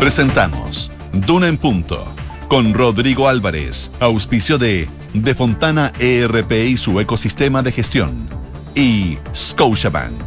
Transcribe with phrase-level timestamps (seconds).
[0.00, 2.02] Presentamos Duna en Punto
[2.48, 8.26] con Rodrigo Álvarez, auspicio de De Fontana ERP y su ecosistema de gestión
[8.74, 10.18] y Scotiabank.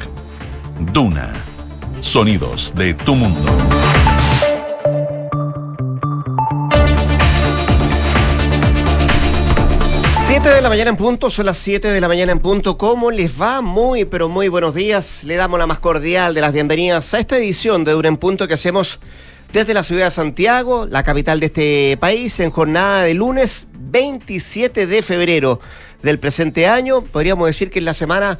[0.94, 1.34] Duna,
[2.02, 3.52] sonidos de tu mundo.
[10.28, 12.78] 7 de la mañana en punto, son las 7 de la mañana en punto.
[12.78, 13.62] ¿Cómo les va?
[13.62, 15.24] Muy, pero muy buenos días.
[15.24, 18.48] Le damos la más cordial de las bienvenidas a esta edición de Dura en Punto
[18.48, 19.00] que hacemos
[19.54, 24.88] desde la ciudad de Santiago, la capital de este país, en jornada de lunes 27
[24.88, 25.62] de febrero
[26.02, 27.04] del presente año.
[27.04, 28.40] Podríamos decir que es la semana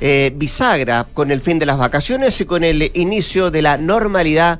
[0.00, 4.58] eh, bisagra con el fin de las vacaciones y con el inicio de la normalidad.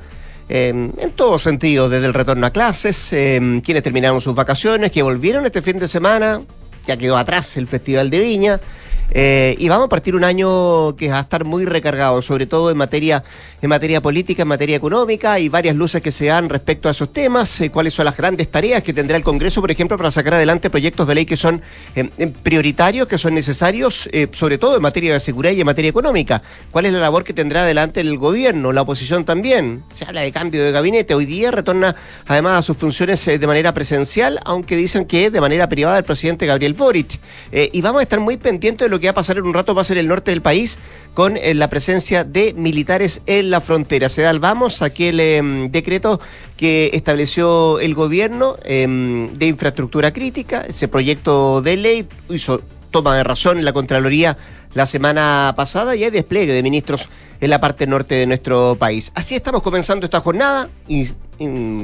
[0.48, 5.02] eh, en todo sentido, desde el retorno a clases, eh, quienes terminaron sus vacaciones, que
[5.02, 6.40] volvieron este fin de semana,
[6.86, 8.60] ya quedó atrás el Festival de Viña.
[9.10, 12.70] Eh, y vamos a partir un año que va a estar muy recargado, sobre todo
[12.70, 13.24] en materia,
[13.62, 15.32] en materia política, en materia económica.
[15.32, 17.60] Hay varias luces que se dan respecto a esos temas.
[17.62, 20.68] eh, cuáles son las grandes tareas que tendrá el Congreso, por ejemplo, para sacar adelante
[20.68, 21.62] proyectos de ley que son
[21.94, 22.04] eh,
[22.42, 26.42] prioritarios, que son necesarios, sobre todo en materia de seguridad y en materia económica.
[26.70, 29.84] ¿Cuál es la labor que tendrá adelante el gobierno, la oposición también?
[29.90, 31.14] Se habla de cambio de gabinete.
[31.14, 35.68] Hoy día retorna además a sus funciones de manera presencial, aunque dicen que de manera
[35.68, 37.18] privada el presidente Gabriel Boric.
[37.52, 39.74] Y vamos a estar muy pendientes de lo que va a pasar en un rato
[39.74, 40.78] más en el norte del país
[41.14, 44.08] con eh, la presencia de militares en la frontera.
[44.08, 46.20] Se da el vamos aquel eh, decreto
[46.56, 48.86] que estableció el gobierno eh,
[49.32, 54.38] de infraestructura crítica, ese proyecto de ley hizo toma de razón en la Contraloría
[54.74, 57.08] la semana pasada y hay despliegue de ministros
[57.40, 59.12] en la parte norte de nuestro país.
[59.14, 61.08] Así estamos comenzando esta jornada y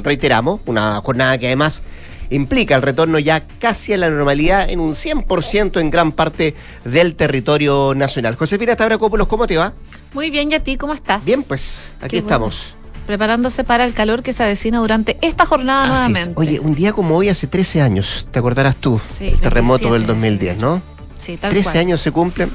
[0.02, 1.82] reiteramos, una jornada que además
[2.30, 7.14] implica el retorno ya casi a la normalidad en un 100% en gran parte del
[7.14, 8.34] territorio nacional.
[8.36, 9.72] Josefina Tabracópolos, ¿cómo te va?
[10.12, 11.24] Muy bien, ¿y a ti cómo estás?
[11.24, 12.34] Bien, pues aquí Qué bueno.
[12.36, 12.74] estamos.
[13.06, 15.96] Preparándose para el calor que se avecina durante esta jornada Así es.
[16.10, 16.40] nuevamente.
[16.40, 19.98] Oye, un día como hoy, hace 13 años, te acordarás tú, Sí, el terremoto 27.
[19.98, 20.82] del 2010, ¿no?
[21.18, 21.76] sí, tal 13 cual.
[21.78, 22.50] años se cumplen.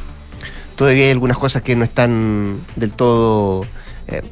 [0.76, 3.66] Todavía hay algunas cosas que no están del todo
[4.08, 4.24] eh,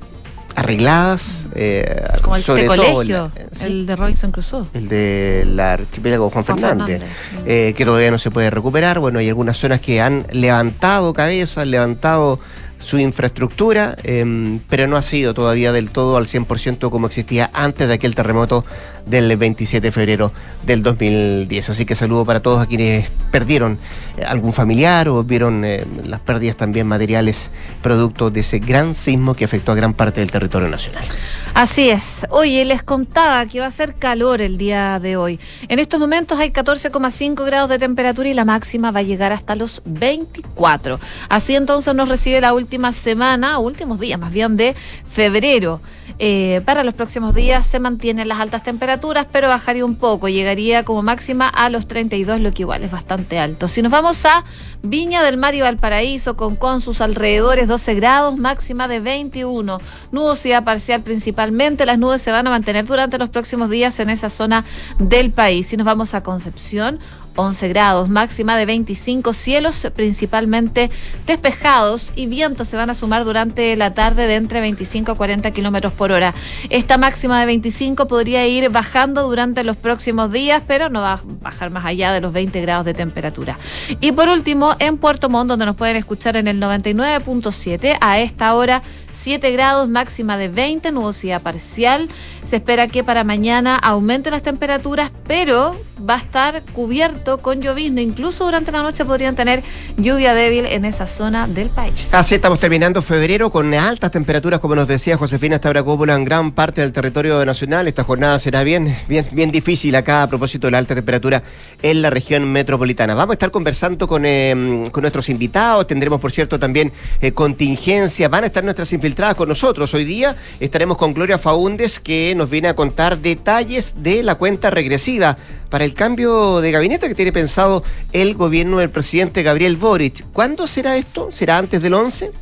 [0.57, 1.45] arregladas.
[1.55, 4.65] eh, Como el sobre de todo colegio, la- sí, el de Robinson Crusoe.
[4.73, 7.17] el del archipiélago Juan, Juan Fernández, Fernández.
[7.45, 8.99] eh, que todavía no se puede recuperar.
[8.99, 12.39] Bueno, hay algunas zonas que han levantado cabezas, levantado
[12.79, 17.87] su infraestructura, eh, pero no ha sido todavía del todo al 100% como existía antes
[17.87, 18.65] de aquel terremoto
[19.05, 20.31] del 27 de febrero
[20.65, 21.69] del 2010.
[21.69, 23.79] Así que saludo para todos a quienes perdieron
[24.17, 27.51] eh, algún familiar o vieron eh, las pérdidas también materiales
[27.81, 31.05] producto de ese gran sismo que afectó a gran parte del territorio nacional.
[31.53, 32.25] Así es.
[32.29, 35.39] Oye, les contaba que va a ser calor el día de hoy.
[35.69, 39.55] En estos momentos hay 14,5 grados de temperatura y la máxima va a llegar hasta
[39.55, 40.99] los 24.
[41.29, 45.81] Así entonces nos recibe la última semana, últimos días más bien, de febrero.
[46.19, 50.27] Eh, para los próximos días se mantienen las altas temperaturas, pero bajaría un poco.
[50.27, 53.67] Llegaría como máxima a los 32, lo que igual es bastante alto.
[53.67, 54.43] Si nos vamos a
[54.83, 59.79] Viña del Mar y Valparaíso, con, con sus alrededores 12 grados, máxima de 21.
[60.11, 61.85] Nubosidad parcial principalmente.
[61.85, 64.65] Las nubes se van a mantener durante los próximos días en esa zona
[64.99, 65.67] del país.
[65.67, 66.99] Si nos vamos a Concepción,
[67.37, 70.89] 11 grados, máxima de 25, cielos principalmente
[71.25, 75.51] despejados y vientos se van a sumar durante la tarde de entre 25 a 40
[75.51, 76.33] kilómetros por hora.
[76.69, 81.21] Esta máxima de 25 podría ir bajando durante los próximos días, pero no va a
[81.41, 83.57] bajar más allá de los 20 grados de temperatura.
[84.01, 88.53] Y por último, en Puerto Montt, donde nos pueden escuchar en el 99.7, a esta
[88.55, 88.81] hora
[89.17, 92.07] 7 grados, máxima de 20, nubosidad parcial.
[92.43, 95.75] Se espera que para mañana aumenten las temperaturas, pero
[96.07, 98.01] va a estar cubierto con llovizna.
[98.01, 99.63] Incluso durante la noche podrían tener
[99.97, 102.13] lluvia débil en esa zona del país.
[102.13, 106.81] Así estamos terminando febrero con altas temperaturas, como nos decía Josefina Stavrakopoulos, en gran parte
[106.81, 107.87] del territorio nacional.
[107.87, 111.43] Esta jornada será bien, bien, bien difícil acá a propósito de la alta temperatura
[111.81, 113.15] en la región metropolitana.
[113.15, 116.91] Vamos a estar conversando con, eh, con nuestros invitados, tendremos por cierto también
[117.21, 119.93] eh, contingencia, van a estar nuestras infiltradas con nosotros.
[119.93, 124.69] Hoy día estaremos con Gloria Faúndes que nos viene a contar detalles de la cuenta
[124.69, 125.37] regresiva
[125.69, 130.25] para el cambio de gabinete que tiene pensado el gobierno del presidente Gabriel Boric.
[130.33, 131.29] ¿Cuándo será esto?
[131.31, 132.33] ¿Será antes del 11?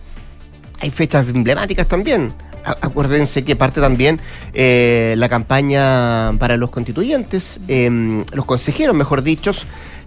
[0.80, 2.34] Hay fechas emblemáticas también.
[2.64, 4.20] Acuérdense que parte también
[4.56, 9.52] eh, la campaña para los constituyentes, eh, los consejeros, mejor dicho.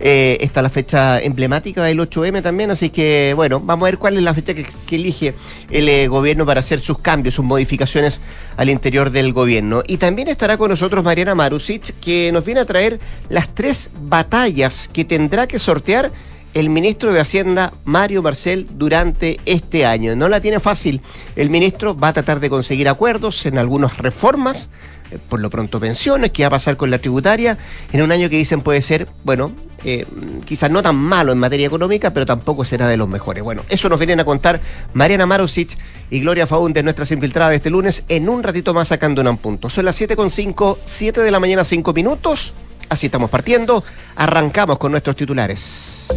[0.01, 4.17] Eh, está la fecha emblemática del 8M también, así que bueno, vamos a ver cuál
[4.17, 5.35] es la fecha que, elige
[5.71, 8.21] el eh, gobierno para hacer sus cambios, sus modificaciones
[8.57, 9.83] al interior del gobierno.
[9.87, 14.89] Y también estará con nosotros Mariana Marusic, que nos viene a traer las tres batallas
[14.89, 16.13] que tendrá que sortear
[16.55, 20.17] el ministro de Hacienda, Mario Marcel, durante este año.
[20.17, 21.03] No la tiene fácil.
[21.37, 24.71] El ministro va a tratar de conseguir acuerdos en algunas reformas
[25.11, 27.59] eh, por lo pronto pensiones, qué va a pasar con la tributaria,
[27.93, 29.53] en un año que dicen puede ser, bueno,
[29.85, 30.07] eh,
[30.45, 33.43] quizás no tan malo en materia económica, pero tampoco será de los mejores.
[33.43, 34.61] Bueno, eso nos vienen a contar
[34.95, 35.77] Mariana Marusic
[36.11, 39.69] y Gloria Faunde, nuestras infiltradas de este lunes, en un ratito más sacando un punto.
[39.69, 42.55] Son las 7.5, 7 de la mañana, 5 minutos.
[42.89, 43.85] Así estamos partiendo.
[44.17, 46.09] Arrancamos con nuestros titulares.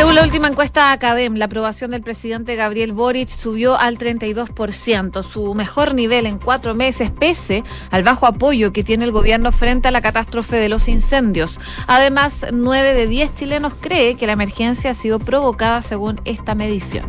[0.00, 5.52] Según la última encuesta Academ, la aprobación del presidente Gabriel Boric subió al 32%, su
[5.52, 9.90] mejor nivel en cuatro meses, pese al bajo apoyo que tiene el gobierno frente a
[9.90, 11.58] la catástrofe de los incendios.
[11.86, 17.04] Además, nueve de diez chilenos cree que la emergencia ha sido provocada según esta medición.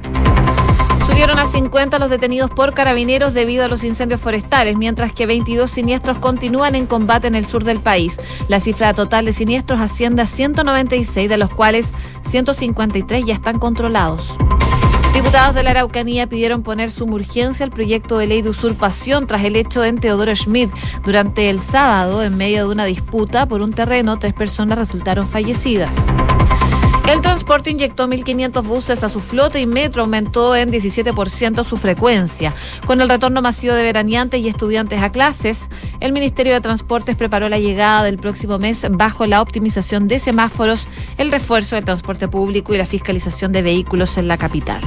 [1.06, 5.70] Subieron a 50 los detenidos por carabineros debido a los incendios forestales, mientras que 22
[5.70, 8.20] siniestros continúan en combate en el sur del país.
[8.48, 11.94] La cifra total de siniestros asciende a 196, de los cuales
[12.28, 14.36] 153 ya están controlados.
[15.14, 19.44] Diputados de la Araucanía pidieron poner suma urgencia al proyecto de ley de usurpación tras
[19.44, 20.72] el hecho en Teodoro Schmidt.
[21.04, 25.96] Durante el sábado, en medio de una disputa por un terreno, tres personas resultaron fallecidas.
[27.12, 32.56] El transporte inyectó 1.500 buses a su flota y Metro aumentó en 17% su frecuencia.
[32.88, 35.68] Con el retorno masivo de veraneantes y estudiantes a clases,
[36.00, 40.88] el Ministerio de Transportes preparó la llegada del próximo mes bajo la optimización de semáforos,
[41.18, 44.80] el refuerzo del transporte público y la fiscalización de vehículos en la capital.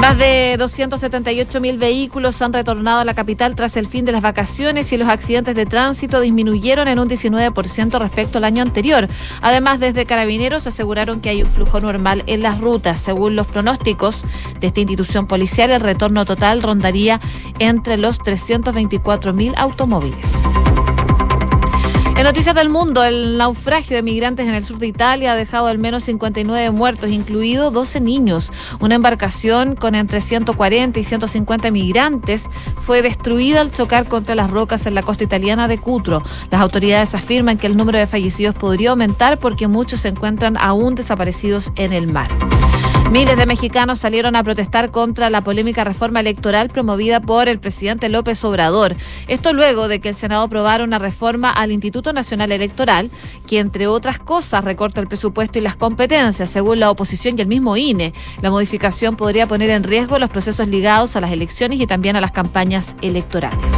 [0.00, 4.20] Más de 278 mil vehículos han retornado a la capital tras el fin de las
[4.20, 9.08] vacaciones y los accidentes de tránsito disminuyeron en un 19% respecto al año anterior.
[9.40, 13.00] Además, desde Carabineros aseguraron que hay un flujo normal en las rutas.
[13.00, 14.22] Según los pronósticos
[14.60, 17.20] de esta institución policial, el retorno total rondaría
[17.58, 20.34] entre los 324 mil automóviles.
[22.16, 25.66] En Noticias del Mundo, el naufragio de migrantes en el sur de Italia ha dejado
[25.66, 28.50] al menos 59 muertos, incluidos 12 niños.
[28.80, 32.48] Una embarcación con entre 140 y 150 migrantes
[32.86, 36.22] fue destruida al chocar contra las rocas en la costa italiana de Cutro.
[36.50, 40.94] Las autoridades afirman que el número de fallecidos podría aumentar porque muchos se encuentran aún
[40.94, 42.28] desaparecidos en el mar.
[43.10, 48.08] Miles de mexicanos salieron a protestar contra la polémica reforma electoral promovida por el presidente
[48.08, 48.96] López Obrador.
[49.28, 53.10] Esto luego de que el Senado aprobara una reforma al Instituto Nacional Electoral,
[53.46, 57.48] que entre otras cosas recorta el presupuesto y las competencias, según la oposición y el
[57.48, 58.12] mismo INE.
[58.42, 62.20] La modificación podría poner en riesgo los procesos ligados a las elecciones y también a
[62.20, 63.72] las campañas electorales.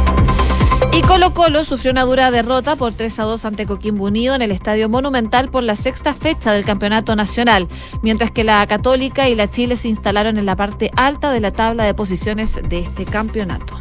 [0.91, 4.41] Y Colo Colo sufrió una dura derrota por 3 a 2 ante Coquimbo Unido en
[4.41, 7.67] el Estadio Monumental por la sexta fecha del Campeonato Nacional,
[8.01, 11.51] mientras que la Católica y la Chile se instalaron en la parte alta de la
[11.51, 13.79] tabla de posiciones de este campeonato.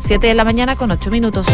[0.00, 1.46] 7 de la mañana con 8 minutos.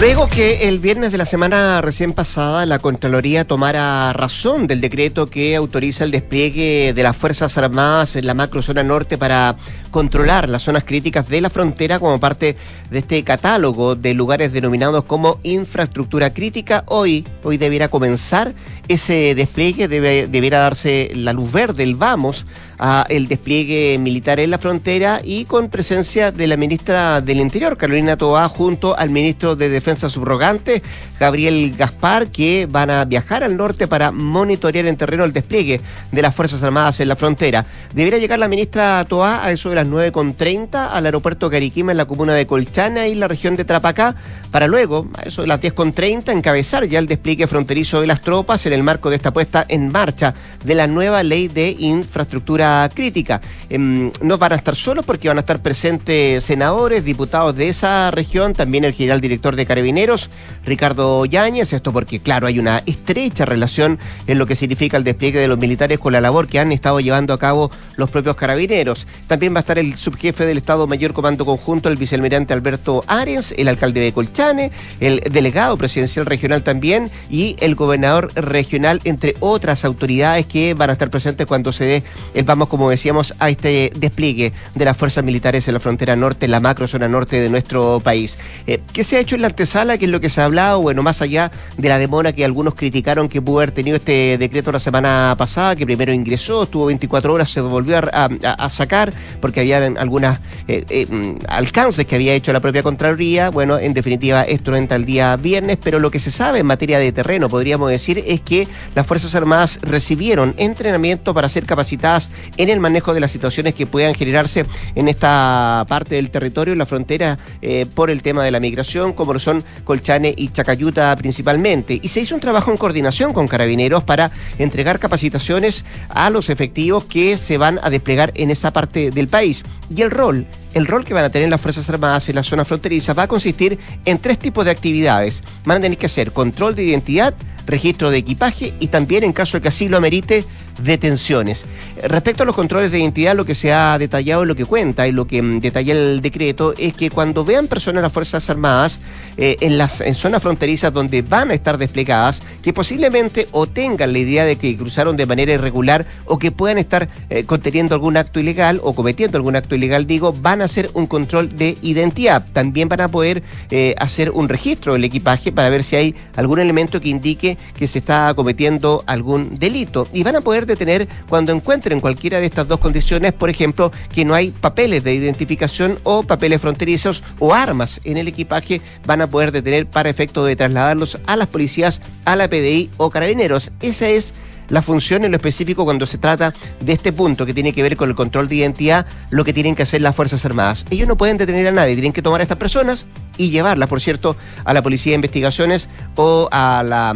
[0.00, 5.26] Luego que el viernes de la semana recién pasada la Contraloría tomara razón del decreto
[5.26, 9.56] que autoriza el despliegue de las Fuerzas Armadas en la macrozona norte para
[9.90, 12.56] controlar las zonas críticas de la frontera como parte
[12.90, 18.54] de este catálogo de lugares denominados como infraestructura crítica, hoy, hoy debiera comenzar
[18.88, 22.46] ese despliegue, debe, debiera darse la luz verde, el vamos
[22.82, 27.76] a el despliegue militar en la frontera y con presencia de la ministra del Interior,
[27.76, 30.82] Carolina Toá, junto al ministro de Defensa subrogante,
[31.18, 36.22] Gabriel Gaspar, que van a viajar al norte para monitorear en terreno el despliegue de
[36.22, 37.66] las Fuerzas Armadas en la frontera.
[37.94, 42.06] Debería llegar la ministra Toá a eso de las 9.30 al aeropuerto Cariquima en la
[42.06, 44.16] comuna de Colchana y la región de Trapacá,
[44.50, 48.64] para luego, a eso de las 10.30, encabezar ya el despliegue fronterizo de las tropas
[48.64, 50.34] en el marco de esta puesta en marcha
[50.64, 53.40] de la nueva ley de infraestructura crítica.
[53.68, 58.10] Em, no van a estar solos porque van a estar presentes senadores, diputados de esa
[58.10, 60.30] región, también el general director de Carabineros,
[60.64, 65.38] Ricardo Yáñez, esto porque, claro, hay una estrecha relación en lo que significa el despliegue
[65.38, 69.06] de los militares con la labor que han estado llevando a cabo los propios carabineros.
[69.26, 73.52] También va a estar el subjefe del Estado Mayor Comando Conjunto, el vicealmirante Alberto Arens,
[73.56, 79.84] el alcalde de Colchane, el delegado presidencial regional también y el gobernador regional, entre otras
[79.84, 82.02] autoridades que van a estar presentes cuando se dé
[82.34, 86.46] el vamos como decíamos, a este despliegue de las fuerzas militares en la frontera norte,
[86.46, 88.38] en la macro zona norte de nuestro país.
[88.66, 89.98] Eh, ¿Qué se ha hecho en la antesala?
[89.98, 90.80] ¿Qué es lo que se ha hablado?
[90.82, 94.72] Bueno, más allá de la demora que algunos criticaron que pudo haber tenido este decreto
[94.72, 99.84] la semana pasada, que primero ingresó, estuvo 24 horas, se volvió a, sacar porque había
[99.98, 103.50] algunas eh, eh, mm, alcances que había hecho la propia Contraloría.
[103.50, 106.98] Bueno, en definitiva, esto entra el día viernes, pero lo que se sabe en materia
[106.98, 112.68] de terreno, podríamos decir, es que las Fuerzas Armadas recibieron entrenamiento para ser capacitadas en
[112.68, 116.86] el manejo de las situaciones que puedan generarse en esta parte del territorio, en la
[116.86, 121.98] frontera, eh, por el tema de la migración, como lo son Colchane y Chacayuta principalmente.
[122.02, 127.04] Y se hizo un trabajo en coordinación con carabineros para entregar capacitaciones a los efectivos
[127.04, 129.64] que se van a desplegar en esa parte del país.
[129.94, 132.64] Y el rol el rol que van a tener las Fuerzas Armadas en la zona
[132.64, 135.42] fronteriza va a consistir en tres tipos de actividades.
[135.64, 137.34] Van a tener que hacer control de identidad,
[137.66, 140.44] registro de equipaje y también, en caso de que así lo amerite,
[140.82, 141.64] detenciones.
[142.02, 145.12] Respecto a los controles de identidad, lo que se ha detallado, lo que cuenta y
[145.12, 149.00] lo que mm, detalla el decreto es que cuando vean personas de las Fuerzas Armadas
[149.36, 154.18] eh, en las zonas fronterizas donde van a estar desplegadas, que posiblemente o tengan la
[154.18, 158.40] idea de que cruzaron de manera irregular o que puedan estar eh, conteniendo algún acto
[158.40, 162.44] ilegal o cometiendo algún acto ilegal, digo, van a hacer un control de identidad.
[162.52, 166.58] También van a poder eh, hacer un registro del equipaje para ver si hay algún
[166.58, 170.08] elemento que indique que se está cometiendo algún delito.
[170.12, 174.24] Y van a poder detener cuando encuentren cualquiera de estas dos condiciones, por ejemplo, que
[174.24, 179.28] no hay papeles de identificación o papeles fronterizos o armas en el equipaje, van a
[179.28, 183.72] poder detener para efecto de trasladarlos a las policías, a la PDI o carabineros.
[183.80, 184.34] Esa es
[184.70, 187.96] la función en lo específico cuando se trata de este punto que tiene que ver
[187.96, 190.86] con el control de identidad, lo que tienen que hacer las Fuerzas Armadas.
[190.90, 193.04] Ellos no pueden detener a nadie, tienen que tomar a estas personas
[193.36, 197.14] y llevarlas, por cierto, a la Policía de Investigaciones o a la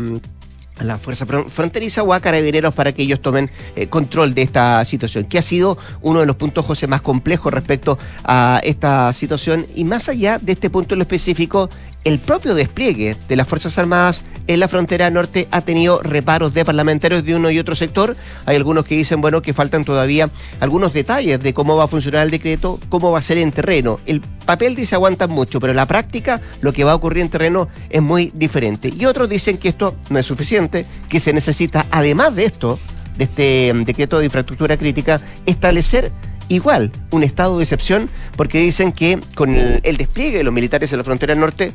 [0.81, 4.85] mm, la fuerza fronteriza o a carabineros para que ellos tomen eh, control de esta
[4.85, 9.67] situación, que ha sido uno de los puntos, José, más complejos respecto a esta situación.
[9.75, 11.69] Y más allá de este punto en lo específico,
[12.05, 16.65] el propio despliegue de las Fuerzas Armadas en la frontera norte ha tenido reparos de
[16.65, 18.15] parlamentarios de uno y otro sector.
[18.45, 20.31] Hay algunos que dicen, bueno, que faltan todavía
[20.61, 24.01] algunos detalles de cómo va a funcionar el decreto, cómo va a ser en terreno.
[24.05, 27.31] El papel dice aguantan mucho, pero en la práctica lo que va a ocurrir en
[27.31, 28.93] terreno es muy diferente.
[28.95, 32.79] Y otros dicen que esto no es suficiente, que se necesita, además de esto,
[33.17, 36.13] de este mm, decreto de infraestructura crítica, establecer
[36.49, 40.99] igual un estado de excepción porque dicen que con el, despliegue de los militares en
[40.99, 41.73] la frontera norte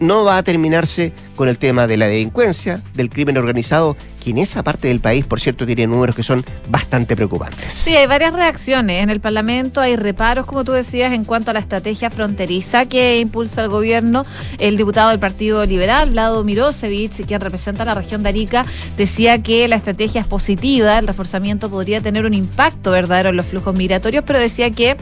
[0.00, 3.96] no va a terminarse con el tema de la delincuencia, del crimen organizado
[4.30, 7.72] en esa parte del país, por cierto, tiene números que son bastante preocupantes.
[7.72, 9.02] Sí, hay varias reacciones.
[9.02, 13.20] En el Parlamento hay reparos, como tú decías, en cuanto a la estrategia fronteriza que
[13.20, 14.24] impulsa el gobierno.
[14.58, 18.64] El diputado del Partido Liberal, Vlado Mirosevich, quien representa la región de Arica,
[18.96, 23.46] decía que la estrategia es positiva, el reforzamiento podría tener un impacto verdadero en los
[23.46, 24.96] flujos migratorios, pero decía que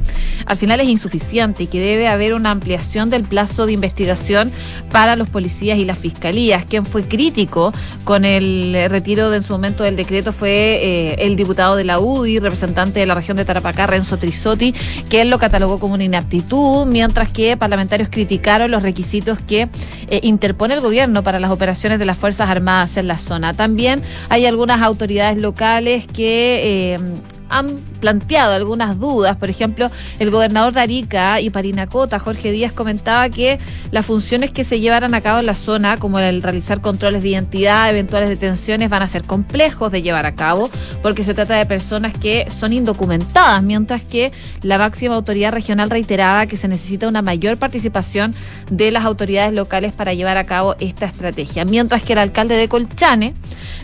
[0.46, 4.52] al final es insuficiente y que debe haber una ampliación del plazo de investigación
[4.90, 6.64] para los policías y las fiscalías.
[6.66, 7.72] Quien fue crítico
[8.04, 12.40] con el retiro en su momento del decreto fue eh, el diputado de la UDI,
[12.40, 14.74] representante de la región de Tarapacá, Renzo Trisotti,
[15.08, 19.68] que él lo catalogó como una inaptitud, mientras que parlamentarios criticaron los requisitos que
[20.08, 23.54] eh, interpone el gobierno para las operaciones de las Fuerzas Armadas en la zona.
[23.54, 26.98] También hay algunas autoridades locales que eh,
[27.48, 29.36] han planteado algunas dudas.
[29.36, 33.58] Por ejemplo, el gobernador de Arica y Parinacota, Jorge Díaz, comentaba que
[33.90, 37.30] las funciones que se llevaran a cabo en la zona, como el realizar controles de
[37.30, 40.70] identidad, eventuales detenciones, van a ser complejos de llevar a cabo,
[41.02, 44.32] porque se trata de personas que son indocumentadas, mientras que
[44.62, 48.34] la máxima autoridad regional reiteraba que se necesita una mayor participación
[48.70, 51.64] de las autoridades locales para llevar a cabo esta estrategia.
[51.64, 53.34] Mientras que el alcalde de Colchane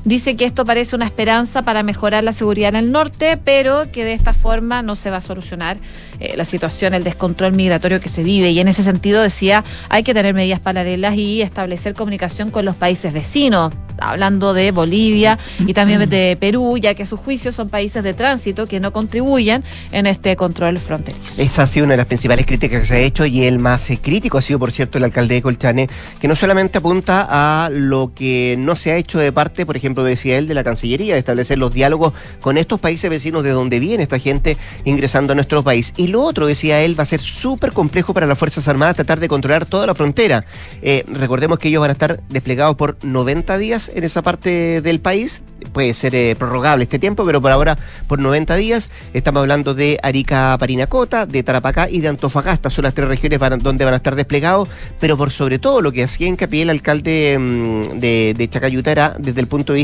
[0.04, 4.04] dice que esto parece una esperanza para mejorar la seguridad en el norte, pero que
[4.04, 5.76] de esta forma no se va a solucionar
[6.20, 8.50] eh, la situación, el descontrol migratorio que se vive.
[8.50, 12.76] Y en ese sentido decía, hay que tener medidas paralelas y establecer comunicación con los
[12.76, 17.68] países vecinos, hablando de Bolivia y también de Perú, ya que a su juicio son
[17.68, 21.40] países de tránsito que no contribuyen en este control fronterizo.
[21.40, 23.90] Esa ha sido una de las principales críticas que se ha hecho y el más
[23.90, 25.88] eh, crítico ha sido, por cierto, el alcalde de Colchane,
[26.20, 29.89] que no solamente apunta a lo que no se ha hecho de parte, por ejemplo,
[29.94, 33.80] decía él, de la Cancillería, de establecer los diálogos con estos países vecinos de donde
[33.80, 35.92] viene esta gente ingresando a nuestro país.
[35.96, 39.20] Y lo otro, decía él, va a ser súper complejo para las Fuerzas Armadas tratar
[39.20, 40.44] de controlar toda la frontera.
[40.82, 45.00] Eh, recordemos que ellos van a estar desplegados por 90 días en esa parte del
[45.00, 45.42] país.
[45.72, 48.90] Puede ser eh, prorrogable este tiempo, pero por ahora por 90 días.
[49.12, 52.70] Estamos hablando de Arica, Parinacota, de Tarapacá y de Antofagasta.
[52.70, 54.68] Son las tres regiones donde van a estar desplegados,
[54.98, 59.14] pero por sobre todo lo que hacía hincapié el alcalde mm, de, de, Chacayuta era
[59.18, 59.79] desde el punto de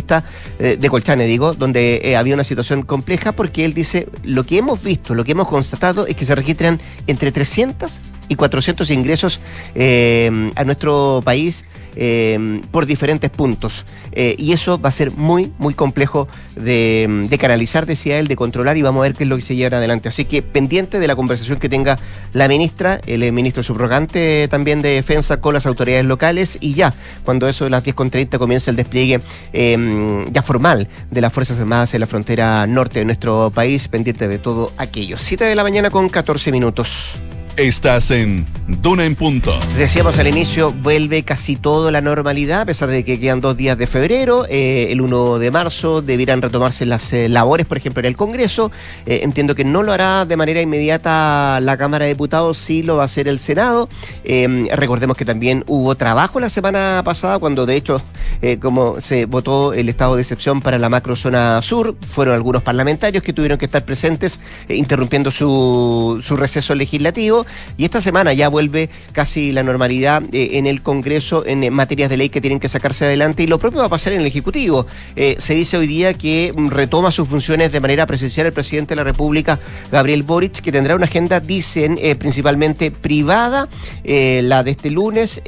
[0.58, 4.82] eh, de Colchane, digo, donde había una situación compleja porque él dice, lo que hemos
[4.82, 9.40] visto, lo que hemos constatado es que se registran entre 300 y 400 ingresos
[9.74, 11.64] eh, a nuestro país
[11.96, 13.84] eh, por diferentes puntos.
[14.12, 18.76] Eh, y eso va a ser muy, muy complejo de, canalizar, decía él, de controlar
[18.76, 20.08] y vamos a ver qué es lo que se lleva adelante.
[20.08, 21.98] Así que pendiente de la conversación que tenga
[22.32, 27.48] la ministra, el ministro subrogante también de defensa con las autoridades locales y ya, cuando
[27.48, 29.20] eso de las 10.30 comience el despliegue
[29.52, 34.38] ya formal de las Fuerzas Armadas en la frontera norte de nuestro país, pendiente de
[34.38, 35.18] todo aquello.
[35.18, 37.18] 7 de la mañana con 14 minutos.
[37.56, 39.58] Estás en Duna en Punto.
[39.78, 43.78] Decíamos al inicio, vuelve casi todo la normalidad, a pesar de que quedan dos días
[43.78, 44.44] de febrero.
[44.50, 48.70] Eh, el 1 de marzo deberán retomarse las eh, labores, por ejemplo, en el Congreso.
[49.06, 52.96] Eh, entiendo que no lo hará de manera inmediata la Cámara de Diputados, sí lo
[52.96, 53.88] va a hacer el Senado.
[54.72, 58.02] recordemos que también hubo trabajo la semana pasada, cuando de hecho,
[58.60, 63.32] como se votó el estado de excepción para la macrozona sur, fueron algunos parlamentarios que
[63.32, 67.45] tuvieron que estar presentes, interrumpiendo su, su receso legislativo.
[67.76, 72.10] Y esta semana ya vuelve casi la normalidad eh, en el Congreso en eh, materias
[72.10, 73.42] de ley que tienen que sacarse adelante.
[73.42, 74.86] Y lo propio va a pasar en el Ejecutivo.
[75.14, 78.90] Eh, se dice hoy día que mm, retoma sus funciones de manera presencial el presidente
[78.90, 79.60] de la República,
[79.90, 83.68] Gabriel Boric, que tendrá una agenda, dicen, principalmente privada,
[84.04, 85.40] la de este lunes,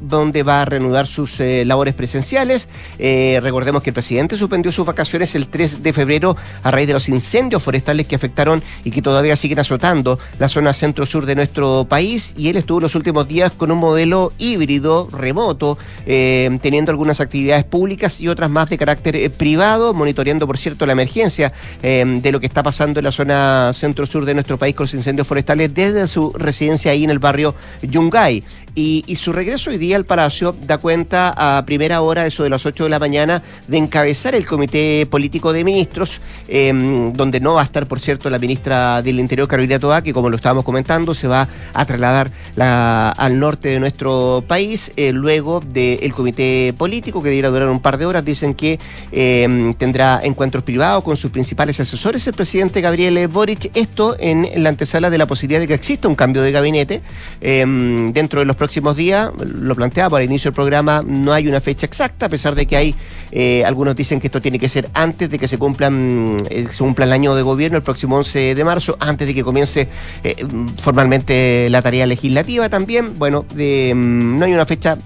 [0.00, 2.68] donde va a reanudar sus labores presenciales.
[2.98, 7.08] recordemos que el presidente suspendió sus vacaciones el 3 de febrero a raíz de los
[7.08, 12.32] incendios forestales que afectaron y que todavía siguen azotando la zona centro-sur de nuestro país
[12.36, 17.64] y él estuvo los últimos días con un modelo híbrido, remoto, eh, teniendo algunas actividades
[17.64, 21.52] públicas y otras más de carácter eh, privado, monitoreando, por cierto, la emergencia
[21.82, 24.94] eh, de lo que está pasando en la zona centro-sur de nuestro país con los
[24.94, 28.42] incendios forestales desde su residencia ahí en el barrio Yungay.
[28.78, 32.66] Y, su regreso hoy día al Palacio da cuenta a primera hora, eso de las
[32.66, 37.62] 8 de la mañana, de encabezar el Comité Político de Ministros, em, donde no va
[37.62, 41.14] a estar, por cierto, la ministra del Interior, Carolina Toa, que como lo estábamos comentando,
[41.14, 47.30] se va a trasladar al norte de nuestro país, eh, luego del Comité Político, que
[47.30, 48.26] debería durar un par de horas.
[48.26, 48.78] Dicen que
[49.10, 53.70] em, tendrá encuentros privados con sus principales asesores, el presidente Gabriel Boric.
[53.74, 57.00] Esto en la antesala de la posibilidad de que exista un cambio de gabinete
[57.40, 58.65] em, dentro de los próximos
[58.96, 59.30] días.
[59.38, 62.76] Lo planteaba al inicio del programa, no hay una fecha exacta, a pesar de que
[62.76, 62.94] hay,
[63.32, 67.04] eh, algunos dicen que esto tiene que ser antes de que se cumplan, eh, cumpla
[67.04, 69.88] el año de gobierno, el próximo 11 de marzo, antes de que comience
[70.24, 70.36] eh,
[70.80, 73.18] formalmente la tarea legislativa también.
[73.18, 74.98] Bueno, mm, no hay una fecha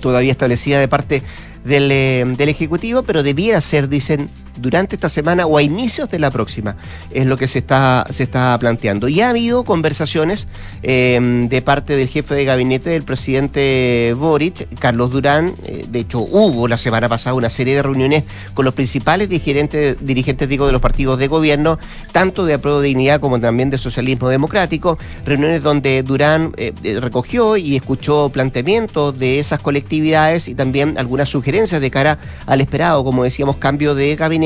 [0.00, 1.22] todavía establecida de parte
[1.64, 1.88] del,
[2.36, 6.76] del Ejecutivo, pero debiera ser, dicen, durante esta semana o a inicios de la próxima,
[7.12, 9.08] es lo que se está, se está planteando.
[9.08, 10.46] Y ha habido conversaciones
[10.82, 16.20] em, de parte del jefe de gabinete del presidente Boric, Carlos Durán, eh, de hecho
[16.20, 20.80] hubo la semana pasada una serie de reuniones con los principales dirigentes, dirigentes de los
[20.80, 21.78] partidos de gobierno,
[22.12, 27.00] tanto de Apruebo de Dignidad como también de Socialismo Democrático, reuniones donde Durán eh, eh,
[27.00, 33.04] recogió y escuchó planteamientos de esas colectividades y también algunas sugerencias de cara al esperado,
[33.04, 34.39] como decíamos, cambio de gabinete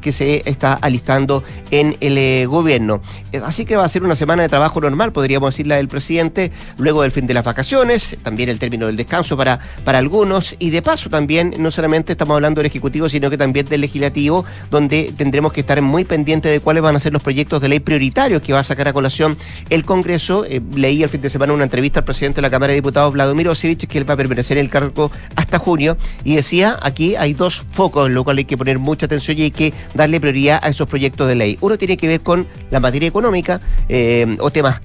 [0.00, 3.02] que se está alistando en el eh, gobierno.
[3.32, 5.88] Eh, así que va a ser una semana de trabajo normal, podríamos decir la del
[5.88, 10.56] presidente, luego del fin de las vacaciones, también el término del descanso para, para algunos,
[10.58, 14.44] y de paso también, no solamente estamos hablando del Ejecutivo, sino que también del Legislativo,
[14.70, 17.80] donde tendremos que estar muy pendientes de cuáles van a ser los proyectos de ley
[17.80, 19.36] prioritarios que va a sacar a colación
[19.70, 20.44] el Congreso.
[20.44, 23.12] Eh, leí el fin de semana una entrevista al presidente de la Cámara de Diputados,
[23.12, 27.16] Vladimir Osevich, que él va a permanecer en el cargo hasta junio, y decía, aquí
[27.16, 30.20] hay dos focos, en lo cual hay que poner mucha atención y hay que darle
[30.20, 31.58] prioridad a esos proyectos de ley.
[31.60, 34.80] Uno tiene que ver con la materia económica eh, o temas,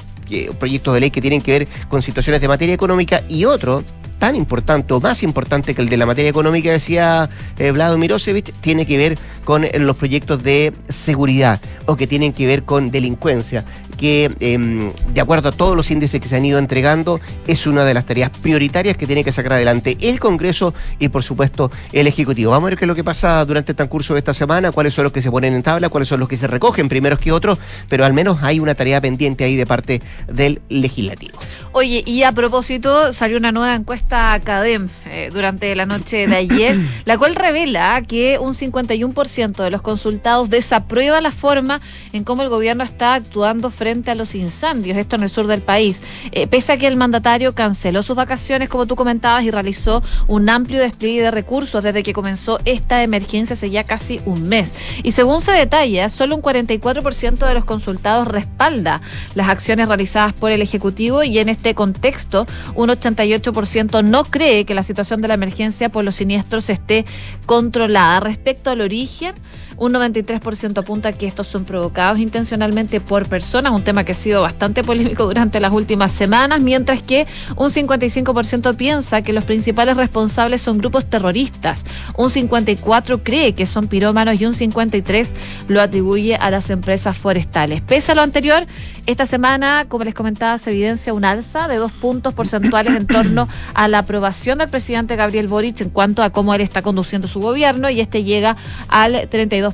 [0.60, 3.84] proyectos de ley que tienen que ver con situaciones de materia económica y otro
[4.18, 8.54] tan importante o más importante que el de la materia económica, decía eh, Vlado Mirosevic,
[8.62, 13.66] tiene que ver con los proyectos de seguridad o que tienen que ver con delincuencia,
[13.98, 17.86] que em, de acuerdo a todos los índices que se han ido entregando, es una
[17.86, 22.08] de las tareas prioritarias que tiene que sacar adelante el Congreso y por supuesto el
[22.08, 22.52] Ejecutivo.
[22.52, 24.94] Vamos a ver qué es lo que pasa durante el transcurso de esta semana, cuáles
[24.94, 27.32] son los que se ponen en tabla, cuáles son los que se recogen primeros que
[27.32, 31.40] otros, pero al menos hay una tarea pendiente ahí de parte del Legislativo.
[31.72, 36.78] Oye, y a propósito, salió una nueva encuesta Academ eh, durante la noche de ayer,
[37.06, 41.82] la cual revela que un 51% de los consultados desaprueba la forma
[42.14, 45.62] en cómo el gobierno está actuando frente a los incendios, esto en el sur del
[45.62, 46.02] país.
[46.32, 50.50] Eh, pese a que el mandatario canceló sus vacaciones, como tú comentabas, y realizó un
[50.50, 54.74] amplio despliegue de recursos desde que comenzó esta emergencia hace ya casi un mes.
[55.04, 59.02] Y según se detalla, solo un 44% de los consultados respalda
[59.36, 64.74] las acciones realizadas por el Ejecutivo y en este contexto, un 88% no cree que
[64.74, 67.06] la situación de la emergencia por los siniestros esté
[67.46, 68.20] controlada.
[68.20, 69.34] Respecto al origen,
[69.78, 74.42] Un 93% apunta que estos son provocados intencionalmente por personas, un tema que ha sido
[74.42, 80.62] bastante polémico durante las últimas semanas, mientras que un 55% piensa que los principales responsables
[80.62, 81.86] son grupos terroristas,
[82.18, 85.34] un 54% cree que son pirómanos y un 53%
[85.68, 87.82] lo atribuye a las empresas forestales.
[87.82, 88.66] Pese a lo anterior,
[89.06, 93.48] esta semana, como les comentaba, se evidencia un alza de dos puntos porcentuales en torno
[93.74, 97.40] a la aprobación del presidente Gabriel Boric en cuanto a cómo él está conduciendo su
[97.40, 98.58] gobierno y este llega
[98.90, 99.67] al 32%,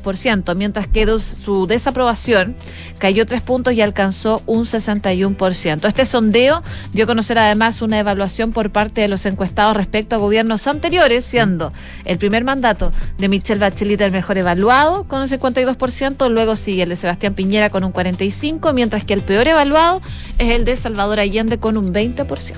[0.55, 2.55] mientras que su desaprobación
[2.97, 5.87] cayó tres puntos y alcanzó un 61%.
[5.87, 10.19] Este sondeo dio a conocer además una evaluación por parte de los encuestados respecto a
[10.19, 11.73] gobiernos anteriores, siendo
[12.05, 16.89] el primer mandato de Michelle Bachelet el mejor evaluado con un 52%, luego sigue el
[16.89, 20.01] de Sebastián Piñera con un 45%, mientras que el peor evaluado
[20.37, 22.53] es el de Salvador Allende con un 20%.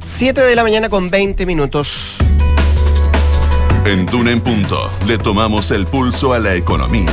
[0.00, 2.16] 7 de la mañana con 20 minutos.
[3.84, 7.10] En Duna en Punto le tomamos el pulso a la economía.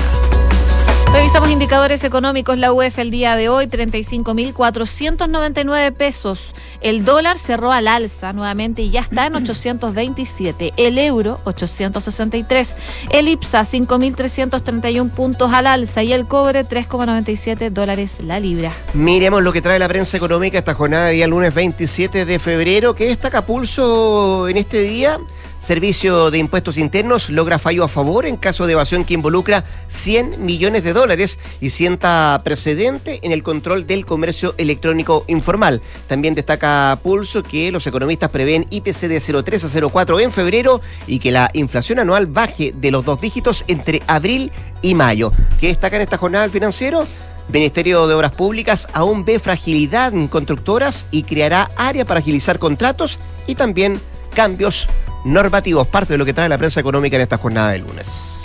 [1.13, 2.57] Revisamos indicadores económicos.
[2.59, 6.53] La UEF el día de hoy, 35.499 pesos.
[6.81, 10.73] El dólar cerró al alza nuevamente y ya está en 827.
[10.75, 12.75] El euro, 863.
[13.11, 16.03] El IPSA, 5.331 puntos al alza.
[16.03, 18.73] Y el cobre, 3,97 dólares la libra.
[18.93, 22.93] Miremos lo que trae la prensa económica esta jornada de día lunes 27 de febrero.
[22.93, 25.17] ¿Qué destaca pulso en este día?
[25.65, 30.45] Servicio de Impuestos Internos logra fallo a favor en caso de evasión que involucra 100
[30.45, 35.81] millones de dólares y sienta precedente en el control del comercio electrónico informal.
[36.05, 41.17] También destaca Pulso que los economistas prevén IPC de 0,3 a 0,4 en febrero y
[41.17, 44.51] que la inflación anual baje de los dos dígitos entre abril
[44.83, 45.31] y mayo.
[45.59, 47.07] ¿Qué destaca en esta jornada el financiero?
[47.51, 53.17] Ministerio de Obras Públicas aún ve fragilidad en constructoras y creará área para agilizar contratos
[53.47, 53.99] y también
[54.35, 54.87] cambios
[55.25, 58.41] normativos, parte de lo que trae la prensa económica en esta jornada de lunes.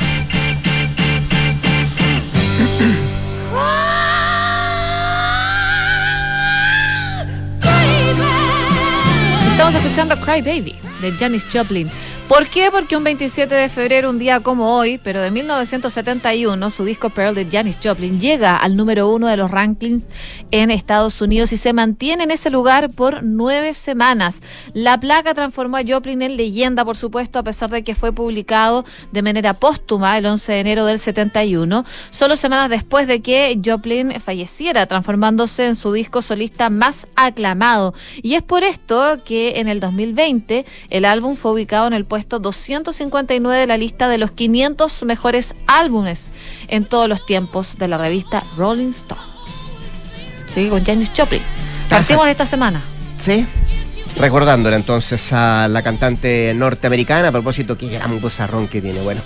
[9.52, 11.90] Estamos escuchando Cry Baby de Janis Joplin.
[12.30, 12.70] ¿Por qué?
[12.70, 17.34] Porque un 27 de febrero, un día como hoy, pero de 1971, su disco Pearl
[17.34, 20.04] de Janis Joplin llega al número uno de los rankings
[20.52, 24.42] en Estados Unidos y se mantiene en ese lugar por nueve semanas.
[24.74, 28.84] La placa transformó a Joplin en leyenda, por supuesto, a pesar de que fue publicado
[29.10, 34.20] de manera póstuma el 11 de enero del 71, solo semanas después de que Joplin
[34.20, 37.92] falleciera, transformándose en su disco solista más aclamado.
[38.22, 42.19] Y es por esto que en el 2020 el álbum fue ubicado en el puesto
[42.28, 46.32] 259 de la lista de los 500 mejores álbumes
[46.68, 49.20] en todos los tiempos de la revista Rolling Stone.
[50.54, 51.42] Sí, con Janis Joplin.
[51.88, 52.80] Partimos esta semana.
[53.18, 53.46] Sí.
[54.16, 59.00] Recordándola entonces a la cantante norteamericana, a propósito, qué gran bozarrón que tiene.
[59.00, 59.20] Bueno,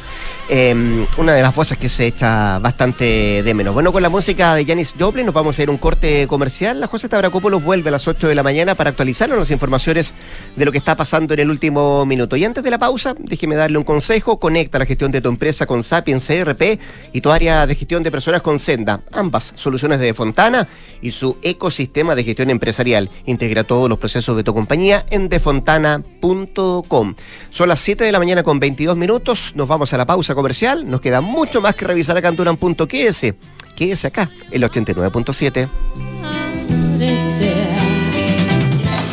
[0.51, 3.73] Em, una de las voces que se echa bastante de menos.
[3.73, 6.81] Bueno, con la música de Janis Joplin nos vamos a ir a un corte comercial.
[6.81, 10.13] La José Tabracopoulos vuelve a las 8 de la mañana para actualizarnos las informaciones
[10.55, 12.37] de lo que está pasando en el último minuto.
[12.37, 14.39] Y antes de la pausa, déjeme darle un consejo.
[14.39, 16.79] Conecta la gestión de tu empresa con Sapiens CRP
[17.15, 19.01] y tu área de gestión de personas con Senda.
[19.13, 20.69] Ambas soluciones de Fontana
[21.01, 23.09] y su ecosistema de gestión empresarial.
[23.25, 27.15] Integra todos los procesos de tu compañía en defontana.com.
[27.49, 29.53] Son las 7 de la mañana con 22 minutos.
[29.55, 30.89] Nos vamos a la pausa comercial.
[30.89, 33.35] Nos queda mucho más que revisar acá en Duran.qs.
[33.77, 35.69] Quédese acá, el 89.7.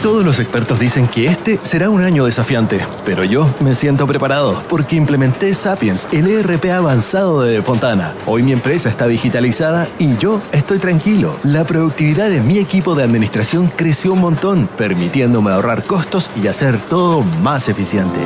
[0.04, 4.60] Todos los expertos dicen que este será un año desafiante, pero yo me siento preparado
[4.68, 8.16] porque implementé Sapiens, el ERP avanzado de Fontana.
[8.26, 11.36] Hoy mi empresa está digitalizada y yo estoy tranquilo.
[11.44, 16.80] La productividad de mi equipo de administración creció un montón, permitiéndome ahorrar costos y hacer
[16.80, 18.20] todo más eficiente.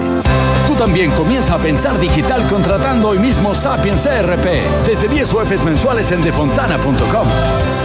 [0.67, 4.45] Tú también comienza a pensar digital contratando hoy mismo Sapiens ERP
[4.85, 7.84] desde 10 UFs mensuales en defontana.com.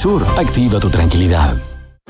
[0.00, 1.69] Verisur, activa tu tranquilidad.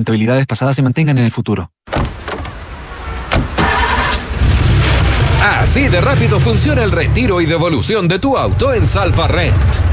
[0.00, 1.70] rentabilidades pasadas se mantengan en el futuro.
[5.42, 9.89] Así de rápido funciona el retiro y devolución de tu auto en Salfa Rent.